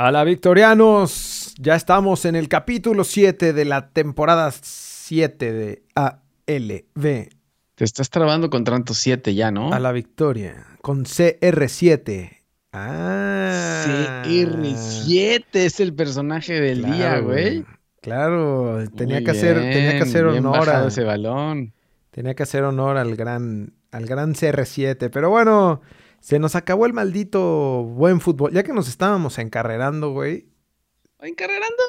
A 0.00 0.12
la 0.12 0.22
Victorianos, 0.22 1.56
ya 1.58 1.74
estamos 1.74 2.24
en 2.24 2.36
el 2.36 2.48
capítulo 2.48 3.02
7 3.02 3.52
de 3.52 3.64
la 3.64 3.88
temporada 3.88 4.52
7 4.52 5.52
de 5.52 5.82
ALB. 5.96 7.30
Te 7.74 7.84
estás 7.84 8.08
trabando 8.08 8.48
con 8.48 8.62
tanto 8.62 8.94
7 8.94 9.34
ya, 9.34 9.50
¿no? 9.50 9.72
A 9.72 9.80
la 9.80 9.90
Victoria, 9.90 10.64
con 10.82 11.04
CR7. 11.04 12.30
Ah. 12.72 14.22
CR7 14.24 15.44
es 15.54 15.80
el 15.80 15.92
personaje 15.92 16.60
del 16.60 16.84
día, 16.84 17.18
güey. 17.18 17.64
Claro, 18.00 18.78
tenía 18.94 19.24
que, 19.24 19.32
hacer, 19.32 19.56
tenía 19.56 19.96
que 19.96 20.04
hacer 20.04 20.26
honor 20.26 20.70
a 20.70 20.86
ese 20.86 21.02
balón. 21.02 21.72
Tenía 22.12 22.34
que 22.34 22.44
hacer 22.44 22.62
honor 22.62 22.98
al 22.98 23.16
gran, 23.16 23.74
al 23.90 24.06
gran 24.06 24.34
CR7. 24.34 25.10
Pero 25.12 25.28
bueno, 25.28 25.80
se 26.20 26.38
nos 26.38 26.54
acabó 26.54 26.86
el 26.86 26.92
maldito 26.92 27.84
buen 27.84 28.20
fútbol. 28.20 28.52
Ya 28.52 28.62
que 28.62 28.72
nos 28.72 28.88
estábamos 28.88 29.38
encarrerando, 29.38 30.10
güey. 30.10 30.48
¿Encarrerando? 31.20 31.82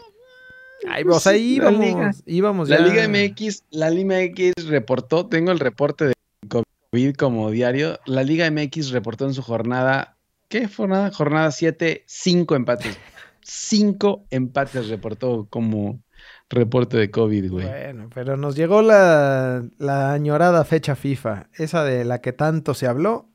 Ay, 0.88 1.04
pues 1.04 1.28
ahí 1.28 1.56
íbamos, 1.56 2.24
íbamos 2.26 2.70
ya. 2.70 2.80
La 2.80 2.88
Liga 2.88 3.08
MX, 3.08 3.64
la 3.72 3.90
Liga 3.90 4.16
MX 4.16 4.68
reportó, 4.68 5.28
tengo 5.28 5.52
el 5.52 5.60
reporte 5.60 6.06
de 6.06 6.14
COVID 6.48 7.16
como 7.16 7.52
diario. 7.52 8.00
La 8.06 8.24
Liga 8.24 8.50
MX 8.50 8.92
reportó 8.92 9.26
en 9.26 9.34
su 9.34 9.42
jornada, 9.42 10.18
¿qué 10.48 10.68
jornada? 10.68 11.12
Jornada 11.12 11.52
7, 11.52 12.04
5 12.08 12.56
empates. 12.56 12.98
5 13.42 14.26
empates 14.30 14.88
reportó 14.88 15.48
como 15.50 16.02
reporte 16.50 16.98
de 16.98 17.12
COVID, 17.12 17.52
güey. 17.52 17.68
Bueno, 17.68 18.10
pero 18.14 18.38
nos 18.38 18.56
llegó 18.56 18.82
la, 18.82 19.64
la 19.78 20.14
añorada 20.14 20.64
fecha 20.64 20.96
FIFA, 20.96 21.50
esa 21.54 21.84
de 21.84 22.06
la 22.06 22.22
que 22.22 22.32
tanto 22.32 22.74
se 22.74 22.88
habló. 22.88 23.30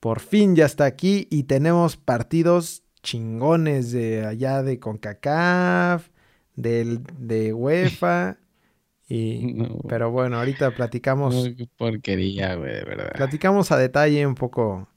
Por 0.00 0.20
fin 0.20 0.56
ya 0.56 0.64
está 0.64 0.86
aquí 0.86 1.28
y 1.30 1.44
tenemos 1.44 1.96
partidos 1.96 2.82
chingones 3.02 3.92
de 3.92 4.26
allá 4.26 4.62
de 4.62 4.78
CONCACAF, 4.78 6.08
del, 6.56 7.02
de 7.18 7.52
UEFA. 7.52 8.38
Y, 9.08 9.56
pero 9.88 10.10
bueno, 10.10 10.38
ahorita 10.38 10.70
platicamos. 10.74 11.50
qué 11.56 11.68
porquería, 11.76 12.54
güey, 12.54 12.72
de 12.72 12.84
verdad. 12.84 13.12
Platicamos 13.14 13.72
a 13.72 13.76
detalle 13.76 14.26
un 14.26 14.34
poco, 14.34 14.88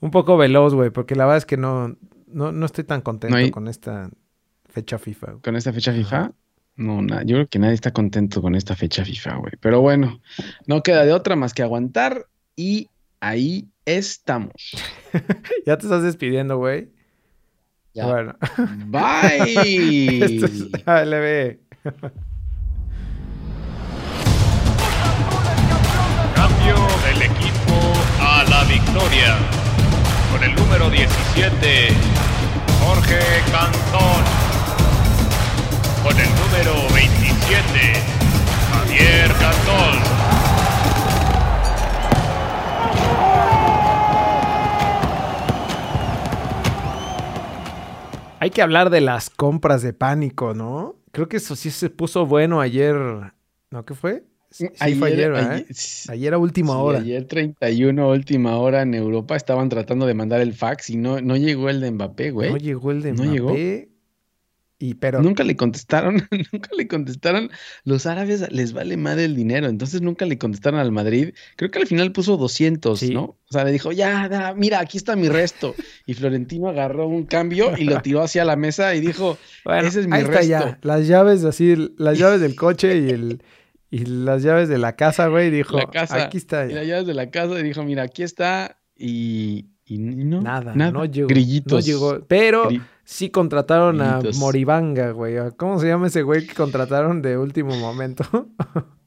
un 0.00 0.10
poco 0.10 0.36
veloz, 0.36 0.74
güey, 0.74 0.90
porque 0.90 1.14
la 1.14 1.24
verdad 1.24 1.38
es 1.38 1.46
que 1.46 1.56
no, 1.56 1.96
no, 2.26 2.66
estoy 2.66 2.84
tan 2.84 3.00
contento 3.00 3.50
con 3.50 3.68
esta 3.68 4.10
fecha 4.68 4.98
FIFA. 4.98 5.38
¿Con 5.42 5.56
esta 5.56 5.72
fecha 5.72 5.92
FIFA? 5.92 6.32
No, 6.76 7.02
yo 7.22 7.36
creo 7.36 7.48
que 7.48 7.58
nadie 7.58 7.74
está 7.74 7.90
contento 7.90 8.40
con 8.40 8.54
esta 8.54 8.76
fecha 8.76 9.04
FIFA, 9.04 9.36
güey. 9.36 9.52
Pero 9.60 9.80
bueno, 9.80 10.20
no 10.66 10.82
queda 10.82 11.04
de 11.04 11.12
otra 11.12 11.34
más 11.34 11.52
que 11.52 11.62
aguantar 11.62 12.28
y 12.54 12.88
ahí 13.20 13.68
estamos. 13.96 14.52
ya 15.66 15.76
te 15.76 15.86
estás 15.86 16.02
despidiendo, 16.02 16.58
güey. 16.58 16.90
Ya. 17.94 18.06
Bueno. 18.06 18.36
Bye. 18.86 20.24
Esto 20.24 20.46
es 20.46 20.86
ALB. 20.86 21.58
Cambio 26.34 26.76
del 27.06 27.22
equipo 27.22 27.92
a 28.20 28.44
la 28.44 28.64
victoria. 28.64 29.36
Con 30.30 30.44
el 30.44 30.54
número 30.54 30.90
17, 30.90 31.88
Jorge 32.80 33.18
Cantón 33.50 34.48
con 36.02 36.18
el 36.18 36.28
número 36.36 36.94
27, 36.94 37.92
Javier 38.72 39.32
Cantón. 39.34 40.37
Hay 48.40 48.50
que 48.50 48.62
hablar 48.62 48.90
de 48.90 49.00
las 49.00 49.30
compras 49.30 49.82
de 49.82 49.92
pánico, 49.92 50.54
¿no? 50.54 50.96
Creo 51.12 51.28
que 51.28 51.38
eso 51.38 51.56
sí 51.56 51.70
se 51.70 51.90
puso 51.90 52.26
bueno 52.26 52.60
ayer. 52.60 52.96
¿No? 53.70 53.84
¿Qué 53.84 53.94
fue? 53.94 54.24
Sí, 54.50 54.68
ayer, 54.78 54.98
fue 54.98 55.08
ayer, 55.08 55.34
ayer, 55.34 55.66
ayer, 56.08 56.34
a 56.34 56.38
última 56.38 56.78
hora. 56.78 57.00
Ayer 57.00 57.26
31 57.26 58.08
última 58.08 58.56
hora 58.56 58.80
en 58.82 58.94
Europa 58.94 59.36
estaban 59.36 59.68
tratando 59.68 60.06
de 60.06 60.14
mandar 60.14 60.40
el 60.40 60.54
fax 60.54 60.88
y 60.88 60.96
no, 60.96 61.20
no 61.20 61.36
llegó 61.36 61.68
el 61.68 61.80
de 61.80 61.90
Mbappé, 61.90 62.30
güey. 62.30 62.50
No 62.50 62.56
llegó 62.56 62.90
el 62.90 63.02
de 63.02 63.12
Mbappé. 63.12 63.26
¿No 63.26 63.32
llegó? 63.32 63.54
Pero... 65.00 65.20
Nunca 65.20 65.42
le 65.42 65.56
contestaron, 65.56 66.28
nunca 66.52 66.70
le 66.76 66.86
contestaron. 66.86 67.50
Los 67.84 68.06
árabes 68.06 68.50
les 68.52 68.72
vale 68.72 68.96
madre 68.96 69.24
el 69.24 69.34
dinero, 69.34 69.66
entonces 69.66 70.02
nunca 70.02 70.24
le 70.24 70.38
contestaron 70.38 70.78
al 70.78 70.92
Madrid. 70.92 71.34
Creo 71.56 71.70
que 71.70 71.80
al 71.80 71.86
final 71.86 72.12
puso 72.12 72.36
200, 72.36 73.02
¿no? 73.10 73.22
O 73.22 73.38
sea, 73.50 73.64
le 73.64 73.72
dijo, 73.72 73.90
ya, 73.92 74.54
mira, 74.56 74.80
aquí 74.80 74.96
está 74.96 75.16
mi 75.16 75.28
resto. 75.28 75.74
Y 76.06 76.14
Florentino 76.14 76.68
agarró 76.68 77.08
un 77.08 77.24
cambio 77.24 77.76
y 77.76 77.84
lo 77.84 78.00
tiró 78.02 78.22
hacia 78.22 78.44
la 78.44 78.56
mesa 78.56 78.94
y 78.94 79.00
dijo, 79.00 79.36
ese 79.82 80.00
es 80.00 80.06
mi 80.06 80.20
resto. 80.20 80.46
Ya. 80.46 80.78
Las 80.82 81.06
llaves 81.08 81.44
así, 81.44 81.92
las 81.98 82.18
llaves 82.18 82.40
del 82.40 82.54
coche 82.54 82.98
y 82.98 83.10
el... 83.10 83.42
Y 83.90 84.04
las 84.04 84.42
llaves 84.42 84.68
de 84.68 84.76
la 84.76 84.96
casa, 84.96 85.28
güey, 85.28 85.50
dijo, 85.58 85.78
aquí 85.94 86.36
está. 86.36 86.66
Y 86.66 86.74
las 86.74 86.86
llaves 86.86 87.06
de 87.06 87.14
la 87.14 87.30
casa 87.30 87.58
y 87.58 87.62
dijo, 87.62 87.82
mira, 87.84 88.02
aquí 88.02 88.22
está. 88.22 88.78
Y, 88.94 89.70
y 89.86 89.96
no, 89.96 90.42
nada, 90.42 90.74
nada, 90.74 90.90
no 90.90 91.06
llegó. 91.06 91.28
Grillitos. 91.28 91.72
No 91.72 91.80
llegó. 91.80 92.20
Pero 92.28 92.68
sí 93.08 93.30
contrataron 93.30 94.02
a 94.02 94.20
Moribanga, 94.36 95.12
güey. 95.12 95.36
¿Cómo 95.56 95.80
se 95.80 95.88
llama 95.88 96.08
ese 96.08 96.22
güey 96.22 96.46
que 96.46 96.54
contrataron 96.54 97.22
de 97.22 97.38
último 97.38 97.74
momento? 97.74 98.22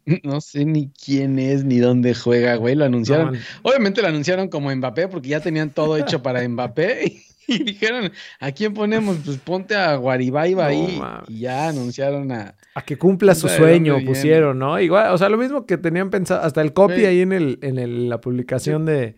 no 0.23 0.41
sé 0.41 0.66
ni 0.66 0.89
quién 0.89 1.38
es 1.38 1.63
ni 1.63 1.78
dónde 1.78 2.16
juega, 2.16 2.56
güey. 2.56 2.73
Lo 2.73 2.85
anunciaron. 2.85 3.38
Obviamente 3.62 4.01
lo 4.01 4.07
anunciaron 4.07 4.47
como 4.47 4.75
Mbappé 4.75 5.07
porque 5.07 5.29
ya 5.29 5.39
tenían 5.39 5.69
todo 5.69 5.97
hecho 5.97 6.22
para 6.23 6.47
Mbappé. 6.47 7.22
Y, 7.47 7.63
dijeron, 7.63 8.12
¿a 8.39 8.51
quién 8.53 8.73
ponemos? 8.73 9.17
Pues 9.25 9.35
ponte 9.38 9.75
a 9.75 9.95
Guaribaiba 9.95 10.68
ahí. 10.68 11.01
Y 11.28 11.39
ya 11.39 11.68
anunciaron 11.68 12.31
a. 12.31 12.56
A 12.75 12.81
que 12.83 12.97
cumpla 12.97 13.35
su 13.35 13.50
sueño, 13.50 13.97
pusieron, 14.06 14.59
¿no? 14.59 14.79
Igual, 14.79 15.12
o 15.12 15.18
sea, 15.18 15.28
lo 15.28 15.38
mismo 15.38 15.66
que 15.66 15.78
tenían 15.78 16.12
pensado, 16.12 16.44
hasta 16.44 16.62
el 16.62 16.72
copy 16.72 17.03
ahí 17.03 17.19
en, 17.19 17.33
el, 17.33 17.59
en 17.62 18.07
la 18.07 18.22
publicación 18.22 18.85
de 18.85 19.16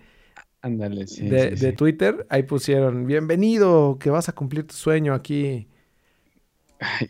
Ándale, 0.64 1.08
sí, 1.08 1.28
de, 1.28 1.74
Twitter, 1.74 2.26
ahí 2.30 2.44
pusieron, 2.44 3.06
bienvenido, 3.06 3.98
que 4.00 4.10
vas 4.10 4.30
a 4.30 4.32
cumplir 4.32 4.66
tu 4.66 4.74
sueño 4.74 5.14
aquí. 5.14 5.68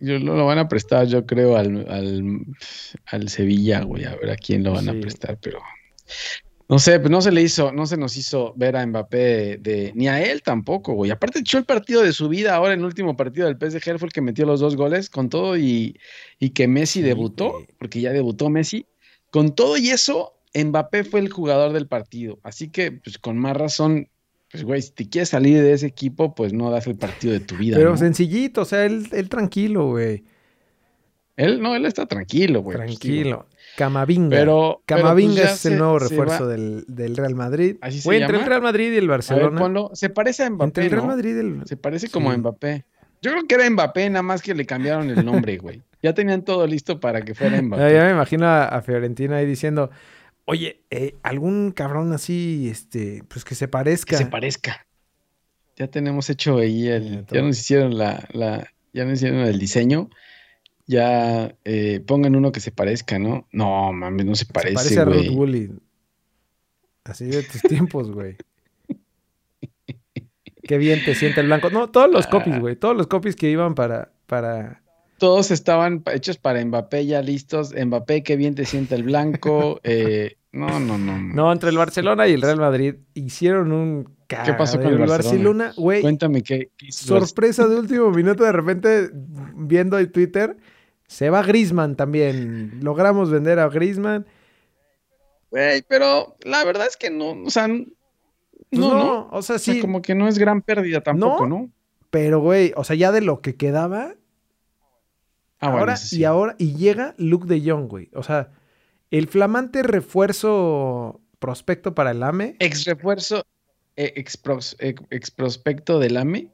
yo, 0.01 0.17
lo 0.17 0.43
van 0.47 0.57
a 0.57 0.67
prestar, 0.67 1.05
yo 1.05 1.27
creo, 1.27 1.55
al, 1.55 1.85
al, 3.05 3.29
Sevilla, 3.29 3.83
güey, 3.83 4.05
a 4.05 4.15
ver 4.15 4.31
a 4.31 4.37
quién 4.37 4.63
lo 4.63 4.73
van 4.73 4.89
a 4.89 4.99
prestar, 4.99 5.37
pero 5.39 5.59
no 6.67 6.79
sé, 6.79 6.99
pues 6.99 7.11
no 7.11 7.21
se 7.21 7.31
le 7.31 7.43
hizo, 7.43 7.71
no 7.71 7.85
se 7.85 7.95
nos 7.95 8.17
hizo 8.17 8.55
ver 8.55 8.75
a 8.75 8.83
Mbappé 8.87 9.59
de, 9.59 9.91
ni 9.93 10.07
a 10.07 10.19
él 10.23 10.41
tampoco, 10.41 10.93
güey. 10.93 11.11
Aparte 11.11 11.37
echó 11.37 11.59
el 11.59 11.65
partido 11.65 12.01
de 12.01 12.11
su 12.11 12.29
vida 12.29 12.55
ahora 12.55 12.73
en 12.73 12.79
el 12.79 12.85
último 12.87 13.15
partido 13.15 13.45
del 13.45 13.57
PSG, 13.59 13.99
fue 13.99 14.07
el 14.07 14.13
que 14.13 14.21
metió 14.21 14.47
los 14.47 14.61
dos 14.61 14.75
goles 14.75 15.11
con 15.11 15.29
todo 15.29 15.59
y, 15.59 15.95
y 16.39 16.49
que 16.49 16.67
Messi 16.67 17.03
debutó, 17.03 17.53
porque 17.77 18.01
ya 18.01 18.13
debutó 18.13 18.49
Messi. 18.49 18.87
Con 19.29 19.53
todo 19.53 19.77
y 19.77 19.91
eso, 19.91 20.33
Mbappé 20.55 21.03
fue 21.03 21.19
el 21.19 21.29
jugador 21.29 21.73
del 21.73 21.87
partido, 21.87 22.39
así 22.43 22.69
que 22.69 22.91
pues 22.91 23.17
con 23.17 23.37
más 23.37 23.57
razón, 23.57 24.09
pues 24.51 24.63
güey, 24.63 24.81
si 24.81 24.91
te 24.91 25.09
quieres 25.09 25.29
salir 25.29 25.61
de 25.61 25.73
ese 25.73 25.87
equipo, 25.87 26.35
pues 26.35 26.53
no 26.53 26.69
das 26.69 26.85
el 26.87 26.95
partido 26.95 27.33
de 27.33 27.39
tu 27.39 27.55
vida. 27.55 27.77
Pero 27.77 27.97
sencillito, 27.97 28.61
o 28.61 28.65
sea, 28.65 28.85
él, 28.85 29.09
tranquilo, 29.29 29.87
güey. 29.87 30.23
Él 31.35 31.59
no, 31.59 31.75
él 31.75 31.85
está 31.87 32.05
tranquilo, 32.05 32.61
güey. 32.61 32.77
Pues, 32.77 32.87
tranquilo. 32.89 33.47
Camavinga. 33.75 34.29
Pero, 34.29 34.83
pues, 34.85 34.99
Camavinga 34.99 35.43
es 35.43 35.65
el 35.65 35.79
nuevo 35.79 35.97
refuerzo 35.97 36.47
del, 36.47 36.85
Real 36.87 37.33
Madrid. 37.33 37.77
Así 37.81 37.99
se 37.99 38.15
entre 38.15 38.37
el 38.37 38.45
Real 38.45 38.61
Madrid 38.61 38.93
y 38.93 38.97
el 38.97 39.07
Barcelona. 39.07 39.89
se 39.93 40.11
parece 40.11 40.43
a 40.43 40.51
Mbappé. 40.51 40.65
Entre 40.65 40.85
el 40.85 40.91
Real 40.91 41.07
Madrid 41.07 41.35
y 41.35 41.39
el... 41.39 41.61
Se 41.65 41.75
parece 41.75 42.09
como 42.09 42.29
a 42.29 42.37
Mbappé. 42.37 42.85
Yo 43.23 43.31
creo 43.31 43.47
que 43.47 43.55
era 43.55 43.67
Mbappé, 43.69 44.09
nada 44.09 44.21
más 44.21 44.41
que 44.41 44.53
le 44.53 44.65
cambiaron 44.65 45.09
el 45.09 45.25
nombre, 45.25 45.57
güey. 45.57 45.81
ya 46.03 46.13
tenían 46.13 46.43
todo 46.43 46.67
listo 46.67 46.99
para 46.99 47.21
que 47.21 47.33
fuera 47.33 47.59
Mbappé. 47.61 47.93
Ya, 47.93 48.03
me 48.03 48.11
imagino 48.11 48.45
a, 48.45 48.65
a 48.65 48.81
Fiorentina 48.81 49.37
ahí 49.37 49.45
diciendo, 49.45 49.89
Oye, 50.45 50.81
eh, 50.89 51.15
algún 51.23 51.71
cabrón 51.71 52.11
así, 52.11 52.67
este, 52.69 53.23
pues 53.27 53.45
que 53.45 53.55
se 53.55 53.67
parezca. 53.67 54.17
Que 54.17 54.23
se 54.23 54.29
parezca. 54.29 54.85
Ya 55.77 55.87
tenemos 55.87 56.29
hecho 56.29 56.57
ahí 56.57 56.87
el, 56.87 57.25
ya 57.27 57.41
nos 57.41 57.59
hicieron 57.59 57.97
la, 57.97 58.27
la, 58.33 58.67
ya 58.91 59.05
nos 59.05 59.13
hicieron 59.13 59.39
el 59.39 59.57
diseño. 59.57 60.09
Ya 60.85 61.55
eh, 61.63 62.01
pongan 62.05 62.35
uno 62.35 62.51
que 62.51 62.59
se 62.59 62.71
parezca, 62.71 63.17
¿no? 63.17 63.47
No, 63.51 63.93
mames, 63.93 64.25
no 64.25 64.35
se 64.35 64.45
parece. 64.45 64.89
Se 64.89 64.95
parece 64.95 64.99
a 64.99 65.05
Rod 65.05 65.29
Woolley. 65.35 65.71
Así 67.05 67.25
de 67.25 67.43
tus 67.43 67.61
tiempos, 67.69 68.11
güey. 68.11 68.35
Qué 70.63 70.77
bien 70.77 71.03
te 71.03 71.15
siente 71.15 71.39
el 71.39 71.47
blanco. 71.47 71.69
No, 71.69 71.89
todos 71.89 72.11
los 72.11 72.27
copies, 72.27 72.59
güey. 72.59 72.75
Todos 72.75 72.95
los 72.95 73.07
copies 73.07 73.35
que 73.35 73.49
iban 73.49 73.75
para, 73.75 74.11
para, 74.27 74.83
todos 75.23 75.51
estaban 75.51 76.03
hechos 76.13 76.37
para 76.37 76.63
Mbappé 76.63 77.05
ya 77.05 77.21
listos. 77.21 77.73
Mbappé, 77.73 78.23
qué 78.23 78.35
bien 78.35 78.55
te 78.55 78.65
siente 78.65 78.95
el 78.95 79.03
blanco. 79.03 79.79
Eh, 79.85 80.37
no, 80.53 80.79
no, 80.79 80.97
no, 80.97 81.17
no. 81.17 81.51
entre 81.51 81.69
el 81.69 81.77
Barcelona 81.77 82.27
y 82.27 82.33
el 82.33 82.41
Real 82.41 82.59
Madrid 82.59 82.95
hicieron 83.13 83.71
un 83.71 84.15
¿Qué 84.27 84.53
pasó 84.53 84.79
con 84.79 84.93
el 84.93 85.07
Barcelona? 85.07 85.73
güey. 85.75 86.01
Cuéntame 86.01 86.41
qué. 86.41 86.71
sorpresa 86.89 87.67
de 87.67 87.75
último 87.75 88.09
minuto, 88.11 88.43
de 88.43 88.51
repente 88.51 89.09
viendo 89.55 89.97
el 89.97 90.11
Twitter, 90.11 90.57
se 91.07 91.29
va 91.29 91.43
Grisman 91.43 91.95
también. 91.95 92.79
Logramos 92.81 93.29
vender 93.29 93.59
a 93.59 93.69
Grisman. 93.69 94.25
Güey, 95.51 95.83
pero 95.87 96.35
la 96.43 96.63
verdad 96.65 96.87
es 96.87 96.97
que 96.97 97.11
no, 97.11 97.31
o 97.45 97.49
sea, 97.49 97.67
no, 97.67 97.85
pues 98.69 98.81
no, 98.81 99.29
o 99.31 99.41
sea, 99.43 99.59
sí. 99.59 99.79
como 99.79 100.01
que 100.01 100.15
no 100.15 100.27
es 100.27 100.39
gran 100.39 100.61
pérdida 100.61 101.01
tampoco, 101.01 101.47
¿no? 101.47 101.69
Pero, 102.09 102.39
güey, 102.39 102.73
o 102.75 102.83
sea, 102.83 102.95
ya 102.95 103.11
de 103.11 103.21
lo 103.21 103.41
que 103.41 103.55
quedaba. 103.55 104.15
Ah, 105.59 105.67
ahora, 105.67 105.95
sí. 105.95 106.19
y 106.19 106.23
ahora, 106.25 106.55
y 106.57 106.75
llega 106.75 107.13
Luke 107.17 107.47
de 107.47 107.61
Jong, 107.69 107.87
güey. 107.87 108.09
O 108.13 108.23
sea, 108.23 108.51
el 109.17 109.27
flamante 109.27 109.83
refuerzo 109.83 111.21
prospecto 111.39 111.93
para 111.95 112.11
el 112.11 112.23
AME. 112.23 112.55
Ex 112.59 112.85
refuerzo, 112.85 113.43
eh, 113.95 114.13
ex, 114.15 114.41
pros- 114.41 114.75
ex- 114.79 115.03
ex 115.09 115.31
prospecto 115.31 115.99
del 115.99 116.17
AME, 116.17 116.49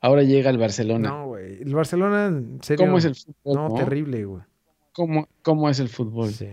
ahora 0.00 0.22
llega 0.22 0.50
al 0.50 0.58
Barcelona. 0.58 1.08
No, 1.10 1.26
güey. 1.28 1.62
El 1.62 1.74
Barcelona, 1.74 2.26
en 2.26 2.58
serio. 2.62 2.84
¿Cómo 2.86 2.98
es 2.98 3.04
el 3.04 3.14
fútbol? 3.14 3.54
No, 3.56 3.68
no? 3.68 3.74
terrible, 3.74 4.24
güey. 4.24 4.42
¿Cómo, 4.92 5.28
cómo 5.42 5.68
es 5.70 5.78
el 5.80 5.88
fútbol? 5.88 6.30
Sí. 6.30 6.48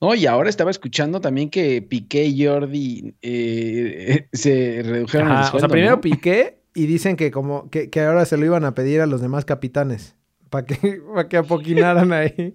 No, 0.00 0.14
y 0.14 0.26
ahora 0.26 0.50
estaba 0.50 0.70
escuchando 0.70 1.20
también 1.20 1.48
que 1.48 1.80
Piqué 1.80 2.24
y 2.26 2.44
Jordi 2.46 3.14
eh, 3.22 4.28
se 4.32 4.82
redujeron 4.84 5.28
el 5.28 5.32
Ajá, 5.34 5.46
o 5.46 5.50
sueldo, 5.50 5.66
sea, 5.66 5.72
primero 5.72 5.96
¿no? 5.96 6.00
Piqué 6.00 6.58
y 6.74 6.86
dicen 6.86 7.16
que 7.16 7.30
como 7.30 7.70
que, 7.70 7.88
que 7.88 8.00
ahora 8.00 8.24
se 8.26 8.36
lo 8.36 8.44
iban 8.44 8.64
a 8.64 8.74
pedir 8.74 9.00
a 9.00 9.06
los 9.06 9.20
demás 9.20 9.44
capitanes. 9.44 10.16
Para 10.50 10.66
que, 10.66 10.76
para 11.14 11.28
que 11.28 11.36
apoquinaran 11.38 12.12
ahí. 12.12 12.54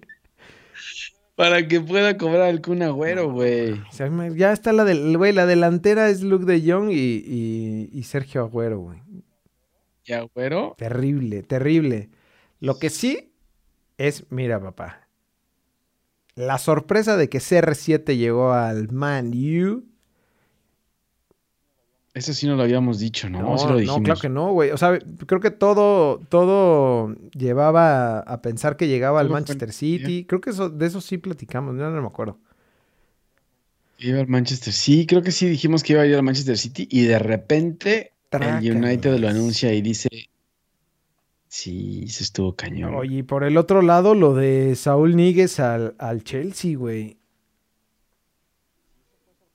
Para 1.40 1.66
que 1.66 1.80
pueda 1.80 2.18
cobrar 2.18 2.50
el 2.50 2.60
Kun 2.60 2.82
Agüero, 2.82 3.30
güey. 3.32 3.72
O 3.72 3.92
sea, 3.92 4.10
me- 4.10 4.36
ya 4.36 4.52
está 4.52 4.74
la 4.74 4.84
del, 4.84 5.16
güey, 5.16 5.32
la 5.32 5.46
delantera 5.46 6.10
es 6.10 6.20
Luke 6.20 6.44
de 6.44 6.60
Jong 6.70 6.90
y, 6.90 6.94
y- 7.26 7.88
y 7.90 8.02
Sergio 8.02 8.42
Agüero, 8.42 8.78
güey. 8.78 8.98
Y 10.04 10.12
Agüero, 10.12 10.74
Terrible, 10.76 11.42
terrible. 11.42 12.10
Lo 12.58 12.78
que 12.78 12.90
sí 12.90 13.32
es, 13.96 14.26
mira, 14.30 14.60
papá. 14.60 15.08
La 16.34 16.58
sorpresa 16.58 17.16
de 17.16 17.30
que 17.30 17.38
CR7 17.38 18.18
llegó 18.18 18.52
al 18.52 18.92
Man 18.92 19.28
U. 19.32 19.84
eso 22.14 22.32
sí 22.34 22.46
no 22.46 22.56
lo 22.56 22.62
habíamos 22.64 22.98
dicho, 22.98 23.30
¿no? 23.30 23.40
No, 23.40 23.58
sí 23.58 23.66
lo 23.68 23.80
no, 23.80 24.02
claro 24.02 24.20
que 24.20 24.28
no, 24.28 24.52
güey. 24.52 24.70
O 24.70 24.76
sea, 24.76 24.98
creo 25.26 25.40
que 25.40 25.50
todo, 25.50 26.18
todo 26.28 27.14
llevaba 27.36 28.18
a 28.20 28.42
pensar 28.42 28.76
que 28.76 28.88
llegaba 28.88 29.20
al 29.20 29.28
fue- 29.28 29.34
Manchester 29.34 29.72
City. 29.72 30.24
Creo 30.24 30.40
que 30.40 30.50
eso, 30.50 30.68
de 30.70 30.86
eso 30.86 31.00
sí 31.00 31.18
platicamos, 31.18 31.76
yo 31.76 31.88
no 31.88 32.00
me 32.00 32.06
acuerdo. 32.08 32.38
Iba 33.98 34.20
al 34.20 34.28
Manchester. 34.28 34.72
Sí, 34.72 35.06
creo 35.06 35.22
que 35.22 35.30
sí 35.30 35.46
dijimos 35.48 35.82
que 35.82 35.92
iba 35.92 36.02
a 36.02 36.06
ir 36.06 36.14
al 36.16 36.22
Manchester 36.22 36.56
City 36.58 36.88
y 36.90 37.02
de 37.04 37.18
repente 37.18 38.12
el 38.32 38.76
United 38.76 39.18
lo 39.18 39.28
anuncia 39.28 39.72
y 39.74 39.82
dice, 39.82 40.08
sí, 41.48 42.08
se 42.08 42.24
estuvo 42.24 42.54
cañón. 42.54 42.94
Oye, 42.94 43.18
y 43.18 43.22
por 43.22 43.44
el 43.44 43.56
otro 43.56 43.82
lado, 43.82 44.14
lo 44.14 44.34
de 44.34 44.74
Saúl 44.76 45.16
Níguez 45.16 45.60
al, 45.60 45.94
al 45.98 46.24
Chelsea, 46.24 46.76
güey. 46.76 47.18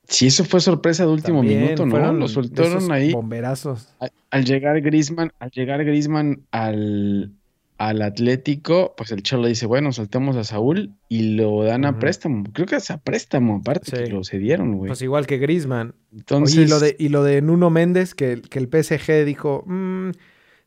Sí, 0.08 0.28
eso 0.28 0.46
fue 0.46 0.60
sorpresa 0.62 1.06
de 1.06 1.12
último 1.12 1.40
También 1.40 1.64
minuto, 1.64 1.86
¿no? 1.86 2.14
Lo 2.14 2.28
soltaron 2.28 2.92
ahí. 2.92 3.12
Bomberazos. 3.14 3.90
Al, 4.00 4.12
al 4.32 4.46
llegar 4.46 4.80
Griezmann, 4.82 5.32
al 5.40 5.50
llegar 5.52 5.84
Griezmann 5.84 6.44
al, 6.52 7.32
al 7.78 8.02
Atlético, 8.02 8.94
pues 8.96 9.12
el 9.12 9.24
Cholo 9.24 9.48
dice, 9.48 9.66
bueno, 9.66 9.92
soltamos 9.92 10.36
a 10.38 10.44
Saúl 10.44 10.94
y 11.10 11.36
lo 11.36 11.64
dan 11.64 11.86
a 11.86 12.00
préstamo. 12.00 12.44
Creo 12.54 12.68
que 12.68 12.76
es 12.76 12.92
a 12.92 12.98
préstamo, 13.00 13.58
aparte 13.58 13.92
Sí. 13.98 14.04
que 14.04 14.10
lo 14.12 14.24
cedieron, 14.24 14.78
güey. 14.78 14.90
Pues 14.90 15.02
igual 15.02 15.26
que 15.28 15.38
Griezmann. 15.38 15.96
Entonces, 16.14 16.58
Oye, 16.58 16.66
y 16.66 16.70
lo 16.70 16.80
de, 16.80 16.96
y 17.00 17.10
lo 17.10 17.24
de 17.24 17.42
Nuno 17.42 17.70
Méndez, 17.70 18.14
que, 18.14 18.42
que 18.50 18.60
el 18.60 18.68
PSG 18.68 19.26
dijo, 19.26 19.64
"Mm", 19.66 20.12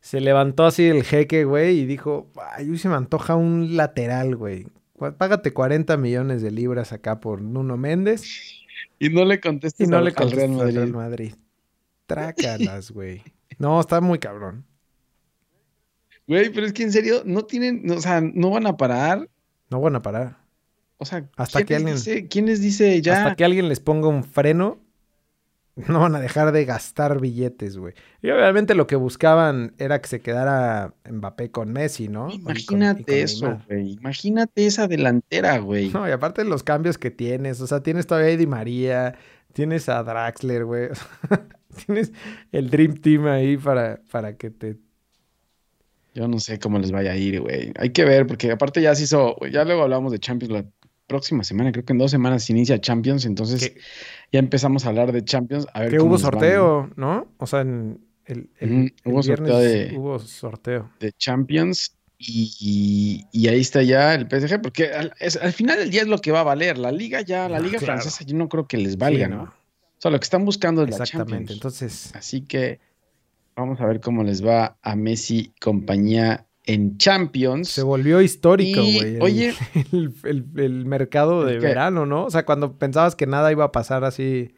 se 0.01 0.21
levantó 0.21 0.65
así 0.65 0.85
el 0.85 1.03
jeque, 1.03 1.43
güey, 1.45 1.79
y 1.79 1.85
dijo, 1.85 2.27
ay, 2.55 2.77
se 2.77 2.87
me 2.89 2.95
antoja 2.95 3.35
un 3.35 3.75
lateral, 3.77 4.35
güey. 4.35 4.67
Págate 5.17 5.51
40 5.53 5.95
millones 5.97 6.41
de 6.41 6.51
libras 6.51 6.91
acá 6.91 7.21
por 7.21 7.41
Nuno 7.41 7.77
Méndez 7.77 8.21
y 8.99 9.09
no 9.09 9.25
le 9.25 9.35
y 9.35 9.39
contestas 9.39 9.87
no 9.87 9.97
al, 9.97 10.05
le 10.05 10.13
al 10.15 10.31
Real 10.31 10.49
al 10.51 10.55
Madrid. 10.57 10.75
Real 10.75 10.91
Madrid. 10.91 11.33
Trácalas, 12.05 12.91
güey. 12.91 13.23
No, 13.57 13.79
está 13.79 14.01
muy 14.01 14.19
cabrón. 14.19 14.65
Güey, 16.27 16.49
pero 16.51 16.65
es 16.67 16.73
que 16.73 16.83
en 16.83 16.91
serio, 16.91 17.23
no 17.25 17.43
tienen, 17.45 17.89
o 17.89 17.99
sea, 18.01 18.21
no 18.21 18.51
van 18.51 18.67
a 18.67 18.77
parar. 18.77 19.29
No 19.69 19.81
van 19.81 19.95
a 19.95 20.01
parar. 20.01 20.37
O 20.97 21.05
sea, 21.05 21.29
Hasta 21.37 21.59
¿quién, 21.59 21.67
que 21.67 21.75
alguien- 21.75 21.95
dice, 21.95 22.27
quién 22.27 22.45
les 22.45 22.61
dice 22.61 23.01
ya? 23.01 23.17
Hasta 23.23 23.35
que 23.35 23.45
alguien 23.45 23.69
les 23.69 23.79
ponga 23.79 24.07
un 24.09 24.23
freno, 24.23 24.79
no 25.87 25.99
van 25.99 26.15
a 26.15 26.19
dejar 26.19 26.51
de 26.51 26.65
gastar 26.65 27.19
billetes, 27.19 27.77
güey. 27.77 27.93
Y 28.21 28.29
obviamente 28.31 28.75
lo 28.75 28.87
que 28.87 28.95
buscaban 28.95 29.73
era 29.77 30.01
que 30.01 30.07
se 30.07 30.19
quedara 30.19 30.93
Mbappé 31.09 31.51
con 31.51 31.71
Messi, 31.71 32.07
¿no? 32.07 32.29
Y 32.29 32.39
con- 32.41 32.57
y 32.57 32.65
con 32.65 32.77
Imagínate 32.77 33.21
eso, 33.21 33.61
güey. 33.67 33.93
Imagínate 33.93 34.65
esa 34.65 34.87
delantera, 34.87 35.57
güey. 35.59 35.89
No, 35.89 36.07
y 36.07 36.11
aparte 36.11 36.43
los 36.43 36.63
cambios 36.63 36.97
que 36.97 37.11
tienes, 37.11 37.61
o 37.61 37.67
sea, 37.67 37.81
tienes 37.81 38.07
todavía 38.07 38.33
a 38.33 38.37
Di 38.37 38.47
María, 38.47 39.15
tienes 39.53 39.87
a 39.89 40.03
Draxler, 40.03 40.65
güey. 40.65 40.89
tienes 41.85 42.11
el 42.51 42.69
Dream 42.69 42.95
Team 42.95 43.27
ahí 43.27 43.57
para, 43.57 44.01
para 44.11 44.35
que 44.35 44.49
te... 44.49 44.77
Yo 46.15 46.27
no 46.27 46.39
sé 46.39 46.59
cómo 46.59 46.79
les 46.79 46.91
vaya 46.91 47.11
a 47.11 47.15
ir, 47.15 47.39
güey. 47.39 47.71
Hay 47.77 47.91
que 47.91 48.03
ver, 48.03 48.25
porque 48.27 48.51
aparte 48.51 48.81
ya 48.81 48.95
se 48.95 49.03
hizo, 49.03 49.37
ya 49.51 49.63
luego 49.63 49.83
hablamos 49.83 50.11
de 50.11 50.19
Champions 50.19 50.51
la 50.53 50.65
próxima 51.07 51.43
semana, 51.43 51.71
creo 51.71 51.85
que 51.85 51.93
en 51.93 51.99
dos 51.99 52.11
semanas 52.11 52.43
se 52.43 52.53
inicia 52.53 52.79
Champions, 52.81 53.25
entonces 53.25 53.73
ya 54.31 54.39
empezamos 54.39 54.85
a 54.85 54.89
hablar 54.89 55.11
de 55.11 55.23
Champions, 55.23 55.67
a 55.73 55.81
ver 55.81 55.89
que 55.91 55.99
hubo 55.99 56.11
¿no? 56.11 56.17
sorteo, 56.19 56.89
¿no? 56.95 57.27
O 57.37 57.47
sea, 57.47 57.61
en 57.61 57.99
el, 58.25 58.49
el- 58.59 58.93
hubo 59.05 59.23
sorteo 59.23 59.57
viernes 59.59 59.89
de- 59.91 59.97
hubo 59.97 60.19
sorteo. 60.19 60.91
de 60.99 61.11
Champions 61.13 61.95
y, 62.17 63.25
y- 63.31 63.47
ahí 63.47 63.61
está 63.61 63.81
ya 63.81 64.13
el 64.13 64.27
PSG, 64.27 64.61
porque 64.61 64.91
al, 64.93 65.13
es- 65.19 65.37
al 65.37 65.53
final 65.53 65.77
del 65.79 65.89
día 65.89 66.01
es 66.01 66.07
lo 66.07 66.19
que 66.19 66.31
va 66.31 66.41
a 66.41 66.43
valer. 66.43 66.77
La 66.77 66.91
liga 66.91 67.21
ya, 67.21 67.47
la 67.49 67.57
Ah, 67.57 67.59
liga 67.59 67.79
claro. 67.79 68.01
francesa 68.01 68.23
yo 68.25 68.35
no 68.35 68.49
creo 68.49 68.67
que 68.67 68.77
les 68.77 68.97
valga, 68.97 69.25
Sí, 69.27 69.31
¿no? 69.31 69.43
O 69.43 70.01
sea, 70.01 70.11
lo 70.11 70.19
que 70.19 70.23
están 70.25 70.45
buscando 70.45 70.83
es 70.83 70.89
la 70.89 70.95
Exactamente. 70.97 71.31
Champions. 71.33 71.51
Entonces, 71.51 72.15
Así 72.15 72.41
que 72.41 72.79
vamos 73.55 73.79
a 73.81 73.85
ver 73.85 73.99
cómo 73.99 74.23
les 74.23 74.45
va 74.45 74.77
a 74.81 74.95
Messi 74.95 75.51
compañía 75.59 76.45
en 76.65 76.97
Champions. 76.97 77.69
se 77.69 77.81
volvió 77.83 78.21
histórico, 78.21 78.81
güey. 78.81 79.17
oye- 79.21 79.53
el, 79.93 80.13
el- 80.23 80.45
el 80.57 80.85
mercado 80.85 81.43
de 81.45 81.59
verano, 81.59 82.05
¿no? 82.05 82.25
O 82.25 82.29
sea, 82.29 82.45
cuando 82.45 82.77
pensabas 82.77 83.15
que 83.15 83.25
nada 83.27 83.51
iba 83.51 83.63
a 83.65 83.71
pasar 83.71 84.03
así. 84.03 84.53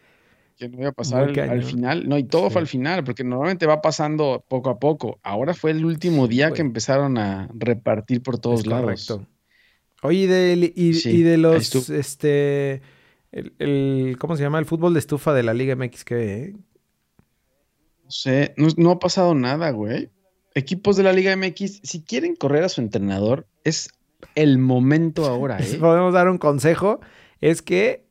que 0.57 0.67
no 0.69 0.79
iba 0.79 0.89
a 0.89 0.93
pasar 0.93 1.23
al, 1.39 1.63
final. 1.63 2.07
No, 2.09 2.17
y 2.17 2.23
todo 2.23 2.47
Sí. 2.47 2.53
fue 2.53 2.61
al 2.61 2.67
final, 2.67 3.03
porque 3.03 3.23
normalmente 3.23 3.65
va 3.65 3.81
pasando 3.81 4.43
poco 4.47 4.69
a 4.69 4.77
poco. 4.79 5.19
Ahora 5.23 5.53
fue 5.53 5.71
el 5.71 5.85
último 5.85 6.27
día 6.27 6.51
que 6.51 6.61
empezaron 6.61 7.17
a 7.17 7.49
repartir 7.53 8.21
por 8.21 8.37
todos 8.39 8.61
Es 8.61 8.67
lados. 8.67 8.83
correcto. 9.07 9.27
Oye, 10.03 10.17
y 10.19 10.27
de, 10.27 10.73
y, 10.75 10.93
Sí, 10.95 11.09
y 11.11 11.21
de 11.23 11.37
los, 11.37 11.89
este, 11.89 12.81
el, 13.31 14.17
¿cómo 14.19 14.35
se 14.35 14.43
llama? 14.43 14.59
El 14.59 14.65
fútbol 14.65 14.93
de 14.93 14.99
estufa 14.99 15.33
de 15.33 15.43
la 15.43 15.53
Liga 15.53 15.75
MX, 15.75 16.03
¿qué? 16.03 16.33
eh? 16.33 16.53
No 18.03 18.11
sé, 18.11 18.53
no, 18.57 18.67
no 18.77 18.91
ha 18.91 18.99
pasado 18.99 19.33
nada, 19.35 19.69
güey. 19.71 20.09
Equipos 20.55 20.97
de 20.97 21.03
la 21.03 21.13
Liga 21.13 21.35
MX, 21.35 21.79
si 21.83 22.01
quieren 22.01 22.35
correr 22.35 22.63
a 22.63 22.69
su 22.69 22.81
entrenador, 22.81 23.47
es 23.63 23.89
el 24.35 24.57
momento 24.57 25.25
ahora, 25.25 25.57
¿eh? 25.61 25.77
Podemos 25.79 26.13
dar 26.13 26.29
un 26.29 26.37
consejo, 26.37 26.99
es 27.39 27.61
que, 27.61 28.05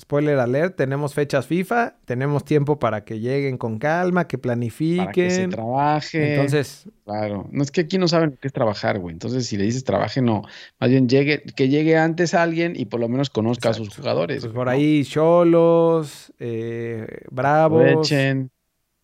spoiler 0.00 0.38
alert, 0.38 0.76
tenemos 0.76 1.14
fechas 1.14 1.46
FIFA, 1.46 1.96
tenemos 2.06 2.44
tiempo 2.44 2.78
para 2.78 3.04
que 3.04 3.20
lleguen 3.20 3.58
con 3.58 3.78
calma, 3.78 4.26
que 4.26 4.38
Para 4.38 4.56
que 4.56 5.30
se 5.30 5.38
planifiquen. 5.38 5.50
trabaje. 5.50 6.34
Entonces, 6.34 6.88
Claro, 7.04 7.48
no 7.50 7.62
es 7.62 7.70
que 7.70 7.82
aquí 7.82 7.98
no 7.98 8.08
saben 8.08 8.30
lo 8.30 8.36
que 8.36 8.46
es 8.48 8.52
trabajar, 8.54 8.98
güey. 9.00 9.12
Entonces, 9.12 9.46
si 9.46 9.56
le 9.56 9.64
dices 9.64 9.84
trabaje, 9.84 10.22
no. 10.22 10.42
Más 10.80 10.90
bien 10.90 11.08
llegue, 11.08 11.42
que 11.42 11.68
llegue 11.68 11.96
antes 11.98 12.32
alguien 12.34 12.74
y 12.76 12.86
por 12.86 13.00
lo 13.00 13.08
menos 13.08 13.28
conozca 13.28 13.70
a 13.70 13.74
sus 13.74 13.94
jugadores. 13.94 14.40
pues 14.42 14.52
por 14.52 14.66
¿no? 14.66 14.72
ahí, 14.72 15.04
Cholos, 15.04 16.32
eh, 16.38 17.06
Bravos. 17.30 18.08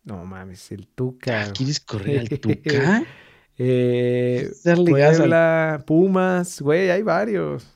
No 0.08 0.24
mames, 0.24 0.72
el 0.72 0.86
Tuca. 0.88 1.42
Ah, 1.42 1.52
¿Quieres 1.54 1.80
correr 1.80 2.20
al 2.20 2.28
Tuca? 2.28 3.02
Eh, 3.60 4.48
Darle 4.62 4.92
gas 4.92 5.14
al- 5.14 5.18
Puebla, 5.18 5.84
Pumas, 5.84 6.60
güey, 6.60 6.90
hay 6.90 7.02
varios. 7.02 7.66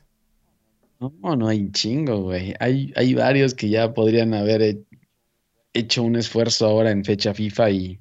No, 1.01 1.35
no 1.35 1.49
hay 1.49 1.73
chingo, 1.73 2.23
güey. 2.23 2.55
Hay, 2.61 2.93
hay 2.95 3.15
varios 3.15 3.53
que 3.55 3.69
ya 3.69 3.93
podrían 3.93 4.33
haber 4.33 4.63
he- 4.63 4.85
hecho 5.75 6.05
un 6.05 6.15
esfuerzo 6.15 6.67
ahora 6.67 6.93
en 6.93 7.05
fecha 7.05 7.35
FIFA 7.35 7.71
y, 7.71 8.01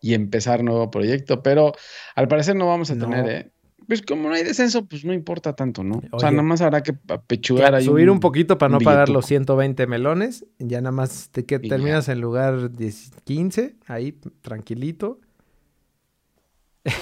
y 0.00 0.14
empezar 0.14 0.64
nuevo 0.64 0.90
proyecto, 0.90 1.42
pero 1.42 1.74
al 2.14 2.28
parecer 2.28 2.56
no 2.56 2.66
vamos 2.66 2.90
a 2.90 2.94
No. 2.94 3.10
tener, 3.10 3.28
¿eh? 3.30 3.52
Pues 3.88 4.02
como 4.02 4.28
no 4.28 4.34
hay 4.34 4.44
descenso, 4.44 4.84
pues 4.84 5.02
no 5.06 5.14
importa 5.14 5.54
tanto, 5.54 5.82
¿no? 5.82 6.02
O 6.10 6.20
sea, 6.20 6.30
nada 6.30 6.42
más 6.42 6.60
habrá 6.60 6.82
que 6.82 6.94
apechugar 7.08 7.74
ahí 7.74 7.86
Subir 7.86 8.10
un, 8.10 8.20
poquito 8.20 8.58
para 8.58 8.70
no 8.70 8.80
pagar 8.80 9.08
los 9.08 9.24
120 9.24 9.86
melones. 9.86 10.44
Ya 10.58 10.82
nada 10.82 10.92
más 10.92 11.30
te 11.30 11.46
que 11.46 11.54
Y 11.54 11.68
ya. 11.68 11.76
terminas 11.76 12.10
en 12.10 12.20
lugar 12.20 12.70
10 12.70 13.12
15, 13.24 13.76
ahí 13.86 14.12
tranquilito. 14.42 15.20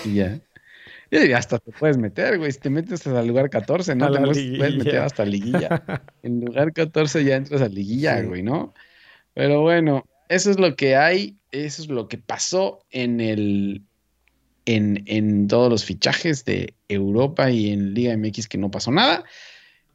y 0.04 0.14
ya. 0.14 0.40
Y 1.10 1.32
hasta 1.32 1.58
te 1.58 1.72
puedes 1.72 1.98
meter, 1.98 2.38
güey. 2.38 2.52
Si 2.52 2.60
te 2.60 2.70
metes 2.70 2.92
hasta 3.04 3.20
el 3.20 3.26
lugar 3.26 3.50
14, 3.50 3.96
¿no? 3.96 4.10
Te 4.10 4.20
puedes, 4.20 4.76
meter 4.76 4.98
hasta 4.98 5.24
liguilla. 5.24 5.82
En 6.22 6.40
lugar 6.40 6.72
14 6.72 7.24
ya 7.24 7.36
entras 7.36 7.62
a 7.62 7.68
liguilla, 7.68 8.20
Sí. 8.20 8.26
güey, 8.26 8.42
¿no? 8.44 8.74
Pero 9.34 9.60
bueno, 9.60 10.04
eso 10.28 10.50
es 10.50 10.60
lo 10.60 10.76
que 10.76 10.94
hay. 10.94 11.36
Eso 11.50 11.82
es 11.82 11.88
lo 11.88 12.06
que 12.06 12.18
pasó 12.18 12.80
en 12.90 13.20
el. 13.20 13.82
En, 14.66 15.02
en 15.06 15.48
todos 15.48 15.70
los 15.70 15.84
fichajes 15.84 16.44
de 16.44 16.74
Europa 16.88 17.50
y 17.50 17.70
en 17.70 17.94
Liga 17.94 18.14
MX 18.16 18.48
que 18.48 18.58
no 18.58 18.70
pasó 18.70 18.90
nada. 18.90 19.24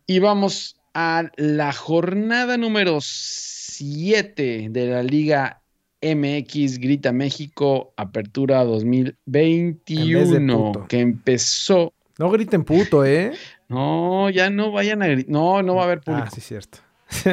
Y 0.07 0.19
vamos 0.19 0.77
a 0.93 1.29
la 1.35 1.73
jornada 1.73 2.57
número 2.57 2.99
7 3.01 4.69
de 4.71 4.87
la 4.87 5.03
Liga 5.03 5.61
MX 6.01 6.79
Grita 6.79 7.11
México 7.11 7.93
Apertura 7.95 8.63
2021 8.63 10.87
que 10.87 10.99
empezó. 10.99 11.93
No 12.17 12.31
griten 12.31 12.63
puto, 12.63 13.05
¿eh? 13.05 13.33
No, 13.71 14.29
ya 14.29 14.49
no 14.49 14.73
vayan 14.73 15.01
a 15.01 15.07
gritar. 15.07 15.31
No, 15.31 15.63
no 15.63 15.75
va 15.75 15.83
a 15.83 15.85
haber 15.85 16.01
público. 16.01 16.27
Ah, 16.27 16.35
sí, 16.35 16.41
cierto. 16.41 16.79